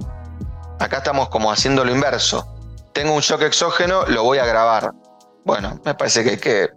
Acá 0.79 0.97
estamos 0.97 1.29
como 1.29 1.51
haciendo 1.51 1.85
lo 1.85 1.91
inverso. 1.91 2.55
Tengo 2.91 3.13
un 3.13 3.21
shock 3.21 3.43
exógeno, 3.43 4.05
lo 4.07 4.23
voy 4.23 4.39
a 4.39 4.45
grabar. 4.45 4.91
Bueno, 5.45 5.79
me 5.85 5.93
parece 5.93 6.23
que 6.23 6.29
hay 6.31 6.37
que 6.37 6.69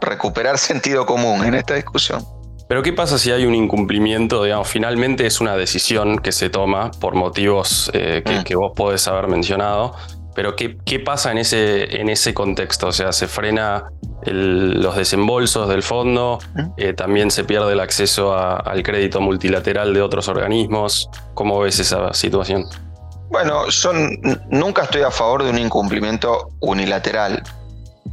recuperar 0.00 0.58
sentido 0.70 1.06
común 1.06 1.44
en 1.44 1.54
esta 1.54 1.74
discusión. 1.74 2.26
Pero 2.68 2.82
¿qué 2.82 2.92
pasa 2.92 3.18
si 3.18 3.30
hay 3.30 3.44
un 3.44 3.54
incumplimiento? 3.54 4.42
Digamos, 4.42 4.68
finalmente 4.68 5.26
es 5.26 5.40
una 5.40 5.56
decisión 5.56 6.18
que 6.18 6.32
se 6.32 6.50
toma 6.50 6.90
por 7.00 7.14
motivos 7.14 7.90
eh, 7.92 8.22
mm. 8.24 8.42
que, 8.42 8.56
vos 8.56 8.72
podés 8.74 9.06
haber 9.06 9.28
mencionado. 9.28 9.94
Pero 10.34 10.56
¿qué, 10.56 10.78
qué 10.84 10.98
pasa 10.98 11.30
en 11.30 11.38
ese, 11.38 12.00
en 12.00 12.08
ese 12.08 12.34
contexto? 12.34 12.88
O 12.88 12.92
sea, 12.92 13.12
se 13.12 13.28
frena 13.28 13.84
los 14.26 14.96
desembolsos 14.96 15.68
del 15.68 15.82
fondo, 15.82 16.38
mm. 16.54 16.60
eh, 16.78 16.92
también 16.94 17.30
se 17.30 17.44
pierde 17.44 17.72
el 17.74 17.80
acceso 17.80 18.36
al 18.36 18.82
crédito 18.82 19.20
multilateral 19.20 19.92
de 19.92 20.00
otros 20.00 20.28
organismos. 20.28 21.08
¿Cómo 21.34 21.60
ves 21.60 21.78
esa 21.78 22.12
situación? 22.14 22.64
Bueno, 23.28 23.68
yo 23.68 23.92
nunca 24.48 24.82
estoy 24.82 25.02
a 25.02 25.10
favor 25.10 25.42
de 25.44 25.50
un 25.50 25.58
incumplimiento 25.58 26.50
unilateral. 26.60 27.42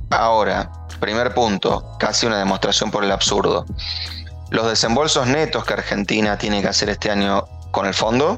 Ahora, 0.10 0.72
primer 1.00 1.34
punto, 1.34 1.96
casi 2.00 2.26
una 2.26 2.40
demostración 2.40 2.92
por 2.92 3.04
el 3.04 3.12
absurdo. 3.12 3.66
Los 4.52 4.68
desembolsos 4.68 5.28
netos 5.28 5.64
que 5.64 5.74
Argentina 5.74 6.38
tiene 6.38 6.62
que 6.62 6.68
hacer 6.68 6.90
este 6.90 7.10
año 7.10 7.46
con 7.72 7.86
el 7.86 7.94
fondo 7.94 8.38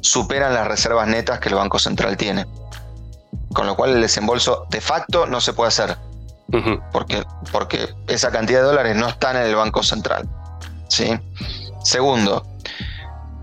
superan 0.00 0.54
las 0.54 0.66
reservas 0.66 1.06
netas 1.06 1.38
que 1.38 1.50
el 1.50 1.54
Banco 1.54 1.78
Central 1.78 2.16
tiene. 2.16 2.46
Con 3.52 3.66
lo 3.66 3.76
cual 3.76 3.90
el 3.90 4.00
desembolso 4.00 4.66
de 4.70 4.80
facto 4.80 5.26
no 5.26 5.40
se 5.40 5.52
puede 5.52 5.68
hacer. 5.68 5.96
porque, 6.92 7.22
porque 7.52 7.94
esa 8.06 8.30
cantidad 8.30 8.60
de 8.60 8.66
dólares 8.66 8.96
no 8.96 9.06
están 9.06 9.36
en 9.36 9.42
el 9.42 9.54
Banco 9.54 9.82
Central. 9.82 10.26
¿sí? 10.88 11.10
Segundo, 11.84 12.46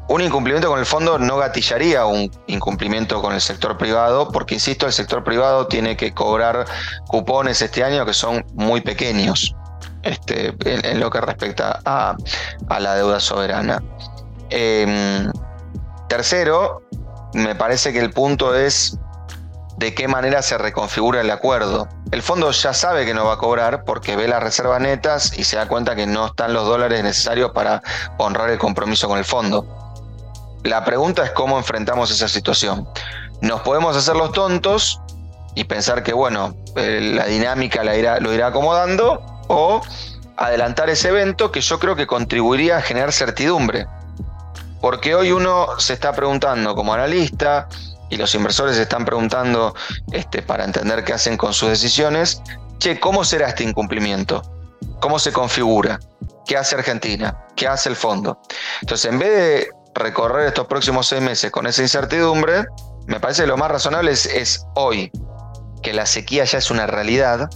un 0.07 0.21
incumplimiento 0.21 0.69
con 0.69 0.79
el 0.79 0.85
fondo 0.85 1.19
no 1.19 1.37
gatillaría 1.37 2.05
un 2.05 2.31
incumplimiento 2.47 3.21
con 3.21 3.33
el 3.33 3.41
sector 3.41 3.77
privado, 3.77 4.31
porque 4.31 4.55
insisto, 4.55 4.87
el 4.87 4.93
sector 4.93 5.23
privado 5.23 5.67
tiene 5.67 5.95
que 5.95 6.13
cobrar 6.13 6.65
cupones 7.07 7.61
este 7.61 7.83
año 7.83 8.05
que 8.07 8.13
son 8.13 8.43
muy 8.53 8.81
pequeños. 8.81 9.54
Este, 10.05 10.53
en, 10.65 10.99
lo 10.99 11.09
que 11.09 11.19
respecta 11.19 11.81
a, 11.83 12.15
la 12.79 12.95
deuda 12.95 13.19
soberana. 13.19 13.81
Em, 14.51 15.31
tercero, 16.07 16.83
me 17.33 17.55
parece 17.55 17.91
que 17.91 17.99
el 17.99 18.11
punto 18.11 18.53
es 18.53 18.99
de 19.77 19.95
qué 19.95 20.07
manera 20.07 20.43
se 20.43 20.59
reconfigura 20.59 21.21
el 21.21 21.31
acuerdo. 21.31 21.89
El 22.11 22.21
fondo 22.21 22.51
ya 22.51 22.73
sabe 22.73 23.07
que 23.07 23.15
no 23.15 23.25
va 23.25 23.33
a 23.33 23.37
cobrar 23.37 23.83
porque 23.83 24.15
ve 24.15 24.27
las 24.27 24.43
reservas 24.43 24.79
netas 24.79 25.37
y 25.37 25.43
se 25.43 25.57
da 25.57 25.67
cuenta 25.67 25.95
que 25.95 26.05
no 26.05 26.27
están 26.27 26.53
los 26.53 26.67
dólares 26.67 27.03
necesarios 27.03 27.51
para 27.51 27.81
honrar 28.19 28.51
el 28.51 28.59
compromiso 28.59 29.07
con 29.07 29.17
el 29.17 29.25
fondo. 29.25 29.65
La 30.63 30.85
pregunta 30.85 31.23
es 31.23 31.31
cómo 31.31 31.57
enfrentamos 31.57 32.11
esa 32.11 32.27
situación. 32.27 32.87
Nos 33.41 33.61
podemos 33.61 33.97
hacer 33.97 34.15
los 34.15 34.31
tontos 34.33 35.01
y 35.55 35.63
pensar 35.63 36.03
que, 36.03 36.13
bueno, 36.13 36.55
eh, 36.75 36.99
la 37.01 37.25
dinámica 37.25 37.83
la 37.83 37.95
irá, 37.95 38.19
lo 38.19 38.31
irá 38.33 38.47
acomodando, 38.47 39.34
o 39.47 39.81
adelantar 40.37 40.89
ese 40.89 41.09
evento 41.09 41.51
que 41.51 41.61
yo 41.61 41.79
creo 41.79 41.95
que 41.95 42.07
contribuiría 42.07 42.77
a 42.77 42.81
generar 42.81 43.11
certidumbre. 43.11 43.87
Porque 44.81 45.15
hoy 45.15 45.31
uno 45.31 45.67
se 45.79 45.93
está 45.93 46.13
preguntando 46.13 46.75
como 46.75 46.93
analista 46.93 47.67
y 48.09 48.17
los 48.17 48.35
inversores 48.35 48.75
se 48.75 48.83
están 48.83 49.05
preguntando 49.05 49.73
este, 50.11 50.41
para 50.41 50.63
entender 50.63 51.03
qué 51.03 51.13
hacen 51.13 51.37
con 51.37 51.53
sus 51.53 51.69
decisiones, 51.69 52.41
che, 52.77 52.99
¿cómo 52.99 53.23
será 53.23 53.49
este 53.49 53.63
incumplimiento? 53.63 54.43
¿Cómo 54.99 55.17
se 55.17 55.31
configura? 55.31 55.99
¿Qué 56.45 56.57
hace 56.57 56.75
Argentina? 56.75 57.45
¿Qué 57.55 57.67
hace 57.67 57.89
el 57.89 57.95
fondo? 57.95 58.39
Entonces, 58.81 59.11
en 59.11 59.19
vez 59.19 59.29
de 59.29 59.69
recorrer 59.95 60.47
estos 60.47 60.67
próximos 60.67 61.07
seis 61.07 61.21
meses 61.21 61.51
con 61.51 61.65
esa 61.65 61.81
incertidumbre, 61.81 62.65
me 63.07 63.19
parece 63.19 63.43
que 63.43 63.47
lo 63.47 63.57
más 63.57 63.71
razonable 63.71 64.11
es 64.11 64.65
hoy, 64.75 65.11
que 65.81 65.93
la 65.93 66.05
sequía 66.05 66.43
ya 66.43 66.59
es 66.59 66.69
una 66.69 66.85
realidad, 66.85 67.49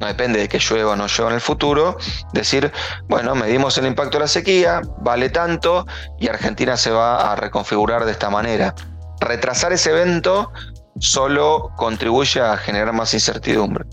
no 0.00 0.06
depende 0.06 0.40
de 0.40 0.48
que 0.48 0.58
llueva 0.58 0.92
o 0.92 0.96
no 0.96 1.06
llueva 1.06 1.30
en 1.30 1.34
el 1.36 1.40
futuro, 1.40 1.96
decir, 2.32 2.72
bueno, 3.08 3.34
medimos 3.34 3.78
el 3.78 3.86
impacto 3.86 4.18
de 4.18 4.24
la 4.24 4.28
sequía, 4.28 4.82
vale 4.98 5.30
tanto 5.30 5.86
y 6.18 6.28
Argentina 6.28 6.76
se 6.76 6.90
va 6.90 7.32
a 7.32 7.36
reconfigurar 7.36 8.04
de 8.04 8.12
esta 8.12 8.30
manera. 8.30 8.74
Retrasar 9.20 9.72
ese 9.72 9.90
evento 9.90 10.50
solo 10.98 11.70
contribuye 11.76 12.40
a 12.40 12.56
generar 12.56 12.92
más 12.92 13.14
incertidumbre. 13.14 13.84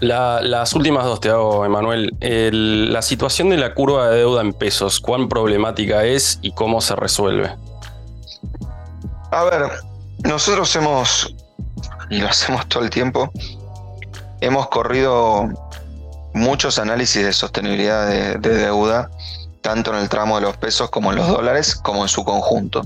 las 0.00 0.72
últimas 0.74 1.04
dos 1.04 1.20
te 1.20 1.28
hago, 1.28 1.64
Emanuel. 1.64 2.16
la 2.20 3.02
situación 3.02 3.50
de 3.50 3.56
la 3.56 3.74
curva 3.74 4.08
de 4.08 4.18
deuda 4.18 4.40
en 4.40 4.52
pesos, 4.52 5.00
¿cuán 5.00 5.28
problemática 5.28 6.04
es 6.04 6.38
y 6.42 6.52
cómo 6.52 6.80
se 6.80 6.94
resuelve? 6.96 7.56
A 9.30 9.44
ver, 9.44 9.70
nosotros 10.24 10.74
hemos, 10.76 11.34
y 12.08 12.20
lo 12.20 12.28
hacemos 12.28 12.66
todo 12.68 12.82
el 12.82 12.90
tiempo, 12.90 13.30
hemos 14.40 14.68
corrido 14.68 15.48
muchos 16.34 16.78
análisis 16.78 17.24
de 17.24 17.32
sostenibilidad 17.32 18.08
de, 18.08 18.38
deuda, 18.38 19.10
tanto 19.60 19.92
en 19.92 19.98
el 19.98 20.08
tramo 20.08 20.36
de 20.36 20.42
los 20.42 20.56
pesos 20.56 20.90
como 20.90 21.10
en 21.10 21.16
los 21.16 21.28
dólares, 21.28 21.74
como 21.74 22.02
en 22.02 22.08
su 22.08 22.24
conjunto. 22.24 22.82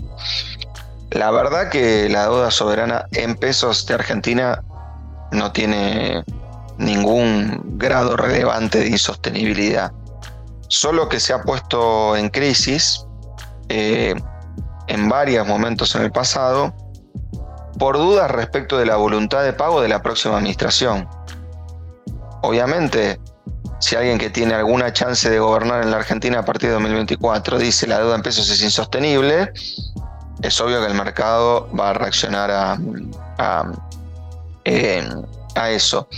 La 1.11 1.31
verdad 1.31 1.69
que 1.69 2.09
la 2.09 2.23
deuda 2.23 2.51
soberana 2.51 3.07
en 3.12 3.37
pesos 3.37 3.87
de 3.87 3.95
Argentina 3.95 4.62
no 5.31 5.53
tiene 5.53 6.25
ningún 6.79 7.79
grado 7.79 8.17
relevante 8.17 8.79
de 8.79 8.88
insostenibilidad. 8.88 9.93
Solo 10.69 11.09
que 11.09 11.21
se 11.21 11.35
ha 11.35 11.43
puesto 11.43 12.17
en 12.17 12.31
crisis 12.31 13.05
eh, 13.69 14.15
en 14.87 15.09
varios 15.09 15.47
momentos 15.47 15.95
en 15.95 16.03
el 16.03 16.12
pasado 16.12 16.75
por 17.79 17.99
dudas 17.99 18.31
respecto 18.31 18.79
de 18.79 18.87
la 18.87 18.97
voluntad 18.97 19.43
de 19.45 19.53
pago 19.53 19.83
de 19.83 19.88
la 19.88 20.03
próxima 20.03 20.37
administración 20.37 21.09
obviamente, 22.43 23.19
si 23.81 23.97
alguien 23.97 24.19
que 24.19 24.31
tiene 24.31 24.55
alguna 24.55 24.93
chance 24.93 25.29
de 25.29 25.41
gobernar 25.41 25.83
en 25.83 25.91
la 25.91 25.97
Argentina 25.97 26.41
a 26.41 26.45
partir 26.45 26.69
de 26.69 26.75
2024 26.75 27.59
dice 27.59 27.89
la 27.89 27.99
deuda 27.99 28.15
en 28.15 28.23
pesos 28.23 28.49
es 28.49 28.63
insostenible, 28.63 29.53
es 30.41 30.61
obvio 30.61 30.81
que 30.81 30.87
el 30.87 30.95
mercado 30.95 31.69
va 31.77 31.91
a 31.91 31.93
reaccionar 31.93 32.51
a, 32.51 32.79
a, 35.55 35.71
eso. 35.71 36.09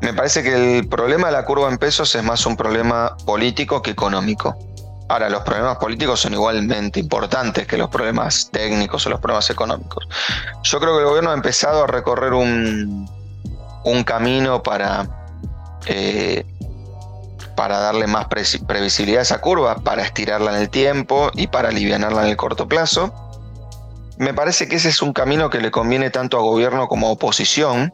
Me 0.00 0.14
parece 0.14 0.42
que 0.42 0.78
el 0.78 0.88
problema 0.88 1.28
de 1.28 1.32
la 1.32 1.44
curva 1.44 1.68
en 1.68 1.78
pesos 1.78 2.14
es 2.14 2.22
más 2.22 2.46
un 2.46 2.56
problema 2.56 3.16
político 3.26 3.82
que 3.82 3.90
económico. 3.90 4.56
Ahora, 5.08 5.30
los 5.30 5.42
problemas 5.42 5.78
políticos 5.78 6.20
son 6.20 6.34
igualmente 6.34 7.00
importantes 7.00 7.66
que 7.66 7.78
los 7.78 7.88
problemas 7.88 8.50
técnicos 8.52 9.06
o 9.06 9.10
los 9.10 9.20
problemas 9.20 9.48
económicos. 9.50 10.06
Yo 10.62 10.78
creo 10.78 10.94
que 10.94 11.00
el 11.00 11.06
gobierno 11.06 11.30
ha 11.30 11.34
empezado 11.34 11.84
a 11.84 11.86
recorrer 11.86 12.34
un, 12.34 13.08
un 13.84 14.04
camino 14.04 14.62
para, 14.62 15.17
eh, 15.88 16.44
para 17.56 17.80
darle 17.80 18.06
más 18.06 18.28
previsibilidad 18.28 19.18
a 19.18 19.22
esa 19.22 19.40
curva, 19.40 19.76
para 19.76 20.02
estirarla 20.02 20.54
en 20.54 20.62
el 20.62 20.70
tiempo 20.70 21.30
y 21.34 21.48
para 21.48 21.70
aliviarla 21.70 22.22
en 22.22 22.28
el 22.28 22.36
corto 22.36 22.68
plazo. 22.68 23.12
Me 24.16 24.32
parece 24.32 24.68
que 24.68 24.76
ese 24.76 24.90
es 24.90 25.02
un 25.02 25.12
camino 25.12 25.50
que 25.50 25.60
le 25.60 25.72
conviene 25.72 26.10
tanto 26.10 26.38
a 26.38 26.42
gobierno 26.42 26.86
como 26.86 27.08
a 27.08 27.10
oposición. 27.10 27.92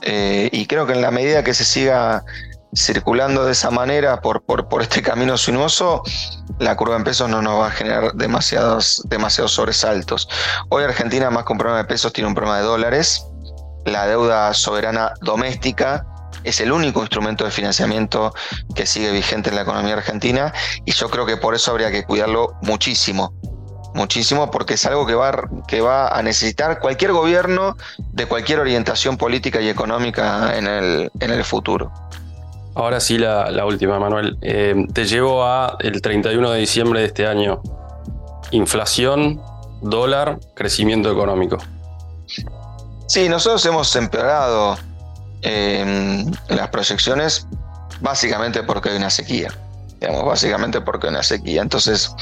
Eh, 0.00 0.48
y 0.50 0.66
creo 0.66 0.86
que 0.86 0.94
en 0.94 1.02
la 1.02 1.12
medida 1.12 1.44
que 1.44 1.54
se 1.54 1.64
siga 1.64 2.24
circulando 2.74 3.44
de 3.44 3.52
esa 3.52 3.70
manera 3.70 4.20
por, 4.20 4.42
por, 4.42 4.82
este 4.82 5.00
camino 5.00 5.36
sinuoso, 5.36 6.02
la 6.58 6.74
curva 6.74 6.96
en 6.96 7.04
pesos 7.04 7.28
no 7.28 7.40
nos 7.40 7.60
va 7.60 7.68
a 7.68 7.70
generar 7.70 8.14
demasiados, 8.14 9.02
demasiados 9.04 9.52
sobresaltos. 9.52 10.28
Hoy 10.70 10.82
Argentina, 10.82 11.30
más 11.30 11.44
que 11.44 11.52
un 11.52 11.58
problema 11.58 11.78
de 11.78 11.84
pesos, 11.84 12.12
tiene 12.12 12.26
un 12.26 12.34
problema 12.34 12.58
de 12.58 12.64
dólares. 12.64 13.24
La 13.84 14.08
deuda 14.08 14.52
soberana 14.54 15.12
doméstica 15.20 16.04
es 16.44 16.60
el 16.60 16.72
único 16.72 17.00
instrumento 17.00 17.44
de 17.44 17.50
financiamiento 17.50 18.34
que 18.74 18.86
sigue 18.86 19.10
vigente 19.12 19.50
en 19.50 19.56
la 19.56 19.62
economía 19.62 19.94
argentina 19.94 20.52
y 20.84 20.92
yo 20.92 21.08
creo 21.08 21.26
que 21.26 21.36
por 21.36 21.54
eso 21.54 21.70
habría 21.70 21.90
que 21.90 22.04
cuidarlo 22.04 22.54
muchísimo 22.62 23.34
muchísimo 23.94 24.50
porque 24.50 24.74
es 24.74 24.86
algo 24.86 25.06
que 25.06 25.14
va, 25.14 25.48
que 25.68 25.80
va 25.80 26.08
a 26.08 26.22
necesitar 26.22 26.80
cualquier 26.80 27.12
gobierno 27.12 27.76
de 28.12 28.26
cualquier 28.26 28.60
orientación 28.60 29.16
política 29.16 29.60
y 29.60 29.68
económica 29.68 30.56
en 30.56 30.66
el, 30.66 31.10
en 31.20 31.30
el 31.30 31.44
futuro. 31.44 31.92
Ahora 32.74 33.00
sí, 33.00 33.18
la, 33.18 33.66
última, 33.66 33.98
Manuel. 33.98 34.38
Eh, 34.40 34.86
te 34.94 35.04
llevo 35.04 35.44
a 35.44 35.76
el 35.80 36.00
31 36.00 36.50
de 36.52 36.58
diciembre 36.58 37.00
de 37.00 37.06
este 37.06 37.26
año. 37.26 37.60
Inflación, 38.50 39.42
dólar, 39.82 40.38
crecimiento 40.54 41.12
económico. 41.12 41.58
Sí, 43.06 43.28
nosotros 43.28 43.64
hemos 43.66 43.94
empeorado 43.94 44.78
eh, 45.42 46.24
las 46.48 46.68
proyecciones 46.68 47.46
básicamente 48.00 48.62
porque 48.62 48.90
hay 48.90 48.96
una 48.96 49.10
sequía. 49.10 49.52
Digamos, 50.00 50.24
básicamente 50.24 50.80
porque 50.80 51.06
hay 51.06 51.12
una 51.12 51.22
sequía. 51.22 51.62
Entonces, 51.62 52.14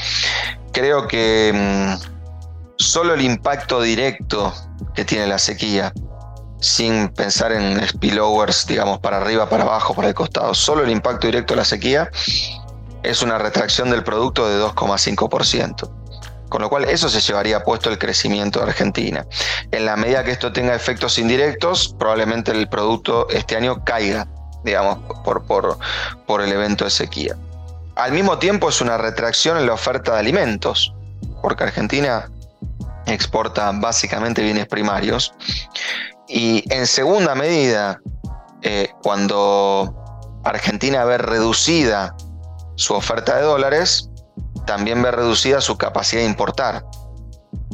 creo 0.71 1.07
que 1.07 1.51
mm, 1.53 2.21
solo 2.77 3.13
el 3.13 3.21
impacto 3.21 3.81
directo 3.81 4.53
que 4.93 5.05
tiene 5.05 5.27
la 5.27 5.39
sequía 5.39 5.93
sin 6.59 7.09
pensar 7.09 7.51
en 7.51 7.85
spillovers, 7.87 8.67
digamos, 8.67 8.99
para 8.99 9.17
arriba, 9.17 9.49
para 9.49 9.63
abajo, 9.63 9.95
para 9.95 10.09
el 10.09 10.13
costado. 10.13 10.53
Solo 10.53 10.83
el 10.83 10.91
impacto 10.91 11.27
directo 11.27 11.53
de 11.53 11.57
la 11.57 11.65
sequía 11.65 12.09
es 13.01 13.23
una 13.23 13.39
retracción 13.39 13.89
del 13.89 14.03
producto 14.03 14.47
de 14.47 14.63
2,5%. 14.63 16.00
Con 16.51 16.61
lo 16.61 16.69
cual 16.69 16.83
eso 16.83 17.07
se 17.07 17.21
llevaría 17.21 17.63
puesto 17.63 17.89
el 17.89 17.97
crecimiento 17.97 18.59
de 18.59 18.65
Argentina. 18.65 19.25
En 19.71 19.85
la 19.85 19.95
medida 19.95 20.25
que 20.25 20.31
esto 20.31 20.51
tenga 20.51 20.75
efectos 20.75 21.17
indirectos, 21.17 21.95
probablemente 21.97 22.51
el 22.51 22.67
producto 22.67 23.29
este 23.29 23.55
año 23.55 23.85
caiga, 23.85 24.27
digamos, 24.65 24.99
por, 25.23 25.45
por, 25.45 25.77
por 26.27 26.41
el 26.41 26.51
evento 26.51 26.83
de 26.83 26.91
sequía. 26.91 27.37
Al 27.95 28.11
mismo 28.11 28.37
tiempo 28.37 28.67
es 28.67 28.81
una 28.81 28.97
retracción 28.97 29.57
en 29.57 29.65
la 29.65 29.71
oferta 29.71 30.11
de 30.11 30.19
alimentos, 30.19 30.93
porque 31.41 31.63
Argentina 31.63 32.29
exporta 33.05 33.71
básicamente 33.73 34.43
bienes 34.43 34.67
primarios 34.67 35.33
y 36.27 36.65
en 36.69 36.85
segunda 36.85 37.33
medida, 37.33 38.01
eh, 38.61 38.89
cuando 39.03 39.95
Argentina 40.43 41.05
ve 41.05 41.17
reducida 41.17 42.13
su 42.75 42.93
oferta 42.93 43.37
de 43.37 43.43
dólares, 43.43 44.10
también 44.71 45.01
ve 45.01 45.11
reducida 45.11 45.59
su 45.59 45.77
capacidad 45.77 46.21
de 46.21 46.27
importar, 46.27 46.85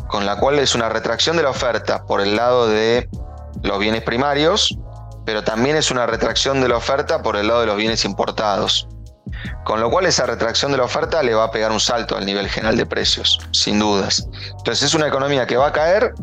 con 0.07 0.25
la 0.25 0.39
cual 0.39 0.57
es 0.57 0.73
una 0.73 0.89
retracción 0.89 1.37
de 1.37 1.43
la 1.43 1.51
oferta 1.51 2.05
por 2.07 2.21
el 2.21 2.35
lado 2.35 2.67
de 2.67 3.07
los 3.61 3.77
bienes 3.77 4.01
primarios, 4.01 4.75
pero 5.23 5.43
también 5.43 5.75
es 5.75 5.91
una 5.91 6.07
retracción 6.07 6.59
de 6.59 6.69
la 6.69 6.77
oferta 6.77 7.21
por 7.21 7.35
el 7.35 7.49
lado 7.49 7.61
de 7.61 7.67
los 7.67 7.77
bienes 7.77 8.03
importados. 8.03 8.87
Con 9.63 9.79
lo 9.79 9.91
cual 9.91 10.07
esa 10.07 10.25
retracción 10.25 10.71
de 10.71 10.79
la 10.79 10.85
oferta 10.85 11.21
le 11.21 11.35
va 11.35 11.43
a 11.43 11.51
pegar 11.51 11.71
un 11.71 11.79
salto 11.79 12.17
al 12.17 12.25
nivel 12.25 12.49
general 12.49 12.77
de 12.77 12.87
precios, 12.87 13.37
sin 13.51 13.77
dudas. 13.77 14.27
Entonces 14.57 14.81
es 14.81 14.95
una 14.95 15.07
economía 15.07 15.45
que 15.45 15.55
va 15.55 15.67
a 15.67 15.71
caer 15.73 16.15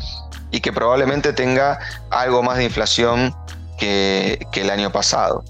y 0.51 0.59
que 0.59 0.73
probablemente 0.73 1.33
tenga 1.33 1.79
algo 2.11 2.43
más 2.43 2.57
de 2.57 2.65
inflación 2.65 3.33
que, 3.79 4.45
el 4.55 4.71
año 4.71 4.91
pasado. 4.91 5.45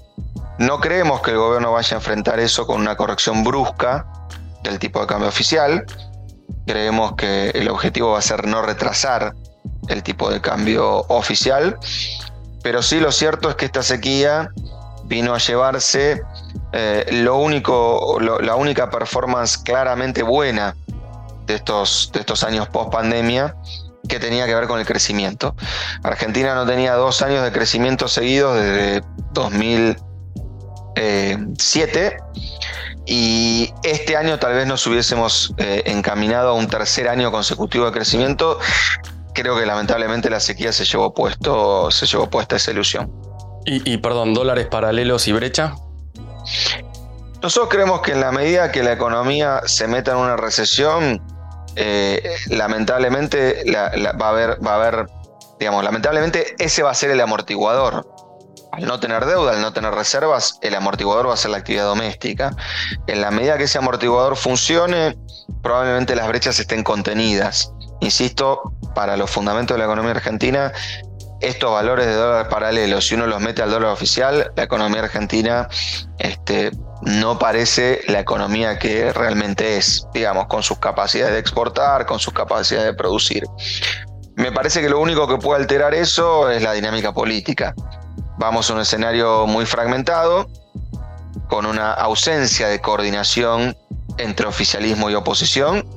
No 0.59 0.79
creemos 0.79 1.21
que 1.21 1.31
el 1.31 1.37
gobierno 1.37 1.71
vaya 1.71 1.95
a 1.95 1.99
enfrentar 1.99 2.39
eso 2.39 2.67
con 2.67 2.79
una 2.79 2.95
corrección 2.95 3.43
brusca 3.43 4.05
del 4.65 4.79
tipo 4.79 5.01
de 5.01 5.07
cambio 5.07 5.29
oficial. 5.29 5.85
Creemos 6.67 7.15
que 7.15 7.49
el 7.51 7.69
objetivo 7.69 8.11
va 8.11 8.19
a 8.19 8.21
ser 8.21 8.45
no 8.47 8.61
retrasar 8.61 9.33
el 9.87 10.03
tipo 10.03 10.29
de 10.29 10.41
cambio 10.41 11.05
oficial. 11.07 11.77
Pero 12.63 12.81
sí 12.81 12.99
lo 12.99 13.11
cierto 13.11 13.49
es 13.49 13.55
que 13.55 13.65
esta 13.65 13.83
sequía 13.83 14.49
vino 15.05 15.35
a 15.35 15.37
llevarse 15.37 16.21
eh, 16.73 17.05
lo 17.11 17.37
único, 17.37 18.19
la 18.19 18.55
única 18.55 18.89
performance 18.89 19.57
claramente 19.57 20.23
buena 20.23 20.75
de 21.45 21.55
estos, 21.55 22.09
de 22.11 22.19
estos 22.21 22.43
años 22.43 22.67
post 22.69 22.91
pandemia 22.91 23.55
que 24.09 24.19
tenía 24.19 24.45
que 24.45 24.55
ver 24.55 24.67
con 24.67 24.79
el 24.79 24.85
crecimiento. 24.85 25.55
Argentina 26.03 26.55
no 26.55 26.65
tenía 26.65 26.95
dos 26.95 27.21
años 27.21 27.43
de 27.43 27.51
crecimiento 27.51 28.07
seguidos 28.07 28.55
desde 28.55 29.03
2007 29.33 32.17
y 33.05 33.73
este 33.83 34.17
año 34.17 34.39
tal 34.39 34.53
vez 34.53 34.67
nos 34.67 34.85
hubiésemos 34.87 35.53
eh, 35.57 35.83
encaminado 35.85 36.49
a 36.49 36.53
un 36.53 36.67
tercer 36.67 37.07
año 37.07 37.31
consecutivo 37.31 37.85
de 37.85 37.91
crecimiento. 37.91 38.59
Creo 39.33 39.57
que 39.57 39.65
lamentablemente 39.65 40.29
la 40.29 40.39
sequía 40.39 40.71
se 40.71 40.85
llevó 40.85 41.13
puesto, 41.13 41.91
se 41.91 42.05
llevó 42.05 42.29
puesta 42.29 42.55
esa 42.55 42.71
ilusión. 42.71 43.11
Y, 43.65 43.91
y 43.91 43.97
perdón, 43.97 44.33
dólares 44.33 44.67
paralelos 44.67 45.27
y 45.27 45.33
brecha. 45.33 45.75
Nosotros 47.41 47.69
creemos 47.69 48.01
que 48.01 48.13
en 48.13 48.21
la 48.21 48.31
medida 48.31 48.71
que 48.71 48.81
la 48.81 48.93
economía 48.93 49.61
se 49.65 49.87
meta 49.87 50.11
en 50.13 50.17
una 50.17 50.35
recesión, 50.35 51.21
eh, 51.75 52.37
lamentablemente 52.47 53.63
va, 53.71 54.25
a 54.25 54.29
haber, 54.29 54.65
va 54.65 54.71
a 54.71 54.75
haber, 54.75 55.07
digamos, 55.59 55.83
lamentablemente 55.83 56.55
ese 56.57 56.83
va 56.83 56.91
a 56.91 56.93
ser 56.95 57.11
el 57.11 57.21
amortiguador. 57.21 58.07
Al 58.75 58.85
no 58.85 58.99
tener 58.99 59.25
deuda, 59.25 59.53
al 59.53 59.61
no 59.61 59.71
tener 59.71 59.93
reservas, 59.93 60.59
el 60.61 60.75
amortiguador 60.75 61.29
va 61.29 61.33
a 61.33 61.37
ser 61.37 61.51
la 61.51 61.57
actividad 61.57 61.85
doméstica. 61.85 62.53
En 63.07 63.21
la 63.21 63.31
medida 63.31 63.57
que 63.57 63.63
ese 63.63 63.77
amortiguador 63.77 64.35
funcione, 64.35 65.17
probablemente 65.63 66.13
las 66.13 66.27
brechas 66.27 66.59
estén 66.59 66.83
contenidas. 66.83 67.71
Insisto, 68.01 68.73
para 68.93 69.15
los 69.15 69.31
fundamentos 69.31 69.75
de 69.75 69.79
la 69.79 69.85
economía 69.85 70.11
argentina, 70.11 70.73
estos 71.39 71.71
valores 71.71 72.05
de 72.05 72.15
dólar 72.15 72.49
paralelos, 72.49 73.07
si 73.07 73.15
uno 73.15 73.27
los 73.27 73.39
mete 73.39 73.61
al 73.61 73.71
dólar 73.71 73.91
oficial, 73.91 74.51
la 74.57 74.63
economía 74.63 75.03
argentina 75.03 75.69
este, 76.17 76.71
no 77.03 77.39
parece 77.39 78.01
la 78.07 78.19
economía 78.19 78.77
que 78.77 79.13
realmente 79.13 79.77
es, 79.77 80.05
digamos, 80.13 80.47
con 80.47 80.63
sus 80.63 80.79
capacidades 80.79 81.33
de 81.33 81.39
exportar, 81.39 82.05
con 82.05 82.19
sus 82.19 82.33
capacidades 82.33 82.87
de 82.87 82.93
producir. 82.93 83.45
Me 84.35 84.51
parece 84.51 84.81
que 84.81 84.89
lo 84.89 84.99
único 84.99 85.29
que 85.29 85.37
puede 85.37 85.61
alterar 85.61 85.93
eso 85.93 86.49
es 86.51 86.61
la 86.61 86.73
dinámica 86.73 87.13
política. 87.13 87.73
Vamos 88.37 88.69
a 88.69 88.73
un 88.73 88.81
escenario 88.81 89.47
muy 89.47 89.65
fragmentado, 89.65 90.47
con 91.47 91.65
una 91.65 91.93
ausencia 91.93 92.67
de 92.67 92.81
coordinación 92.81 93.77
entre 94.17 94.45
oficialismo 94.45 95.09
y 95.09 95.15
oposición, 95.15 95.87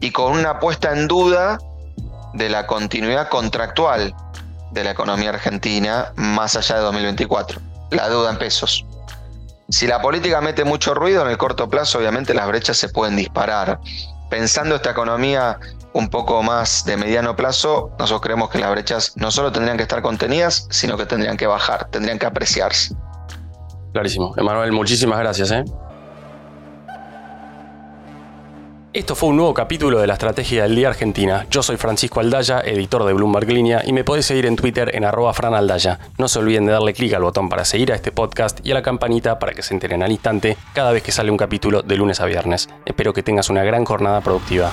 y 0.00 0.12
con 0.12 0.32
una 0.32 0.60
puesta 0.60 0.92
en 0.92 1.08
duda 1.08 1.58
de 2.34 2.48
la 2.48 2.66
continuidad 2.66 3.28
contractual 3.28 4.14
de 4.70 4.84
la 4.84 4.92
economía 4.92 5.30
argentina 5.30 6.12
más 6.14 6.54
allá 6.54 6.76
de 6.76 6.82
2024, 6.82 7.60
la 7.90 8.08
deuda 8.08 8.30
en 8.30 8.38
pesos. 8.38 8.86
Si 9.68 9.86
la 9.86 10.00
política 10.00 10.40
mete 10.40 10.64
mucho 10.64 10.94
ruido 10.94 11.22
en 11.22 11.30
el 11.30 11.38
corto 11.38 11.68
plazo, 11.68 11.98
obviamente 11.98 12.32
las 12.32 12.46
brechas 12.46 12.76
se 12.76 12.88
pueden 12.88 13.16
disparar. 13.16 13.80
Pensando 14.28 14.76
esta 14.76 14.90
economía 14.90 15.58
un 15.92 16.08
poco 16.08 16.42
más 16.42 16.84
de 16.84 16.96
mediano 16.96 17.36
plazo, 17.36 17.90
nosotros 17.98 18.20
creemos 18.20 18.50
que 18.50 18.58
las 18.58 18.70
brechas 18.70 19.12
no 19.16 19.30
solo 19.30 19.50
tendrían 19.52 19.76
que 19.76 19.82
estar 19.82 20.02
contenidas, 20.02 20.66
sino 20.70 20.96
que 20.96 21.06
tendrían 21.06 21.36
que 21.36 21.46
bajar, 21.46 21.88
tendrían 21.90 22.18
que 22.18 22.26
apreciarse. 22.26 22.94
Clarísimo. 23.92 24.34
Emanuel, 24.36 24.72
muchísimas 24.72 25.18
gracias. 25.18 25.50
¿eh? 25.50 25.64
Esto 28.92 29.14
fue 29.14 29.28
un 29.28 29.36
nuevo 29.36 29.54
capítulo 29.54 30.00
de 30.00 30.06
la 30.06 30.14
Estrategia 30.14 30.64
del 30.64 30.74
Día 30.74 30.88
Argentina. 30.88 31.46
Yo 31.48 31.62
soy 31.62 31.76
Francisco 31.76 32.18
Aldaya, 32.18 32.60
editor 32.60 33.04
de 33.04 33.12
Bloomberg 33.12 33.48
Línea, 33.48 33.82
y 33.84 33.92
me 33.92 34.02
podés 34.02 34.26
seguir 34.26 34.46
en 34.46 34.56
Twitter 34.56 34.94
en 34.94 35.04
arroba 35.04 35.32
franaldaya. 35.32 36.00
No 36.18 36.26
se 36.26 36.40
olviden 36.40 36.66
de 36.66 36.72
darle 36.72 36.92
clic 36.92 37.14
al 37.14 37.22
botón 37.22 37.48
para 37.48 37.64
seguir 37.64 37.92
a 37.92 37.94
este 37.94 38.10
podcast 38.10 38.58
y 38.64 38.72
a 38.72 38.74
la 38.74 38.82
campanita 38.82 39.38
para 39.38 39.52
que 39.52 39.62
se 39.62 39.74
enteren 39.74 40.02
al 40.02 40.10
instante 40.10 40.56
cada 40.72 40.90
vez 40.90 41.04
que 41.04 41.12
sale 41.12 41.30
un 41.30 41.36
capítulo 41.36 41.82
de 41.82 41.96
lunes 41.96 42.20
a 42.20 42.26
viernes. 42.26 42.68
Espero 42.84 43.12
que 43.12 43.22
tengas 43.22 43.48
una 43.48 43.62
gran 43.62 43.84
jornada 43.84 44.20
productiva. 44.22 44.72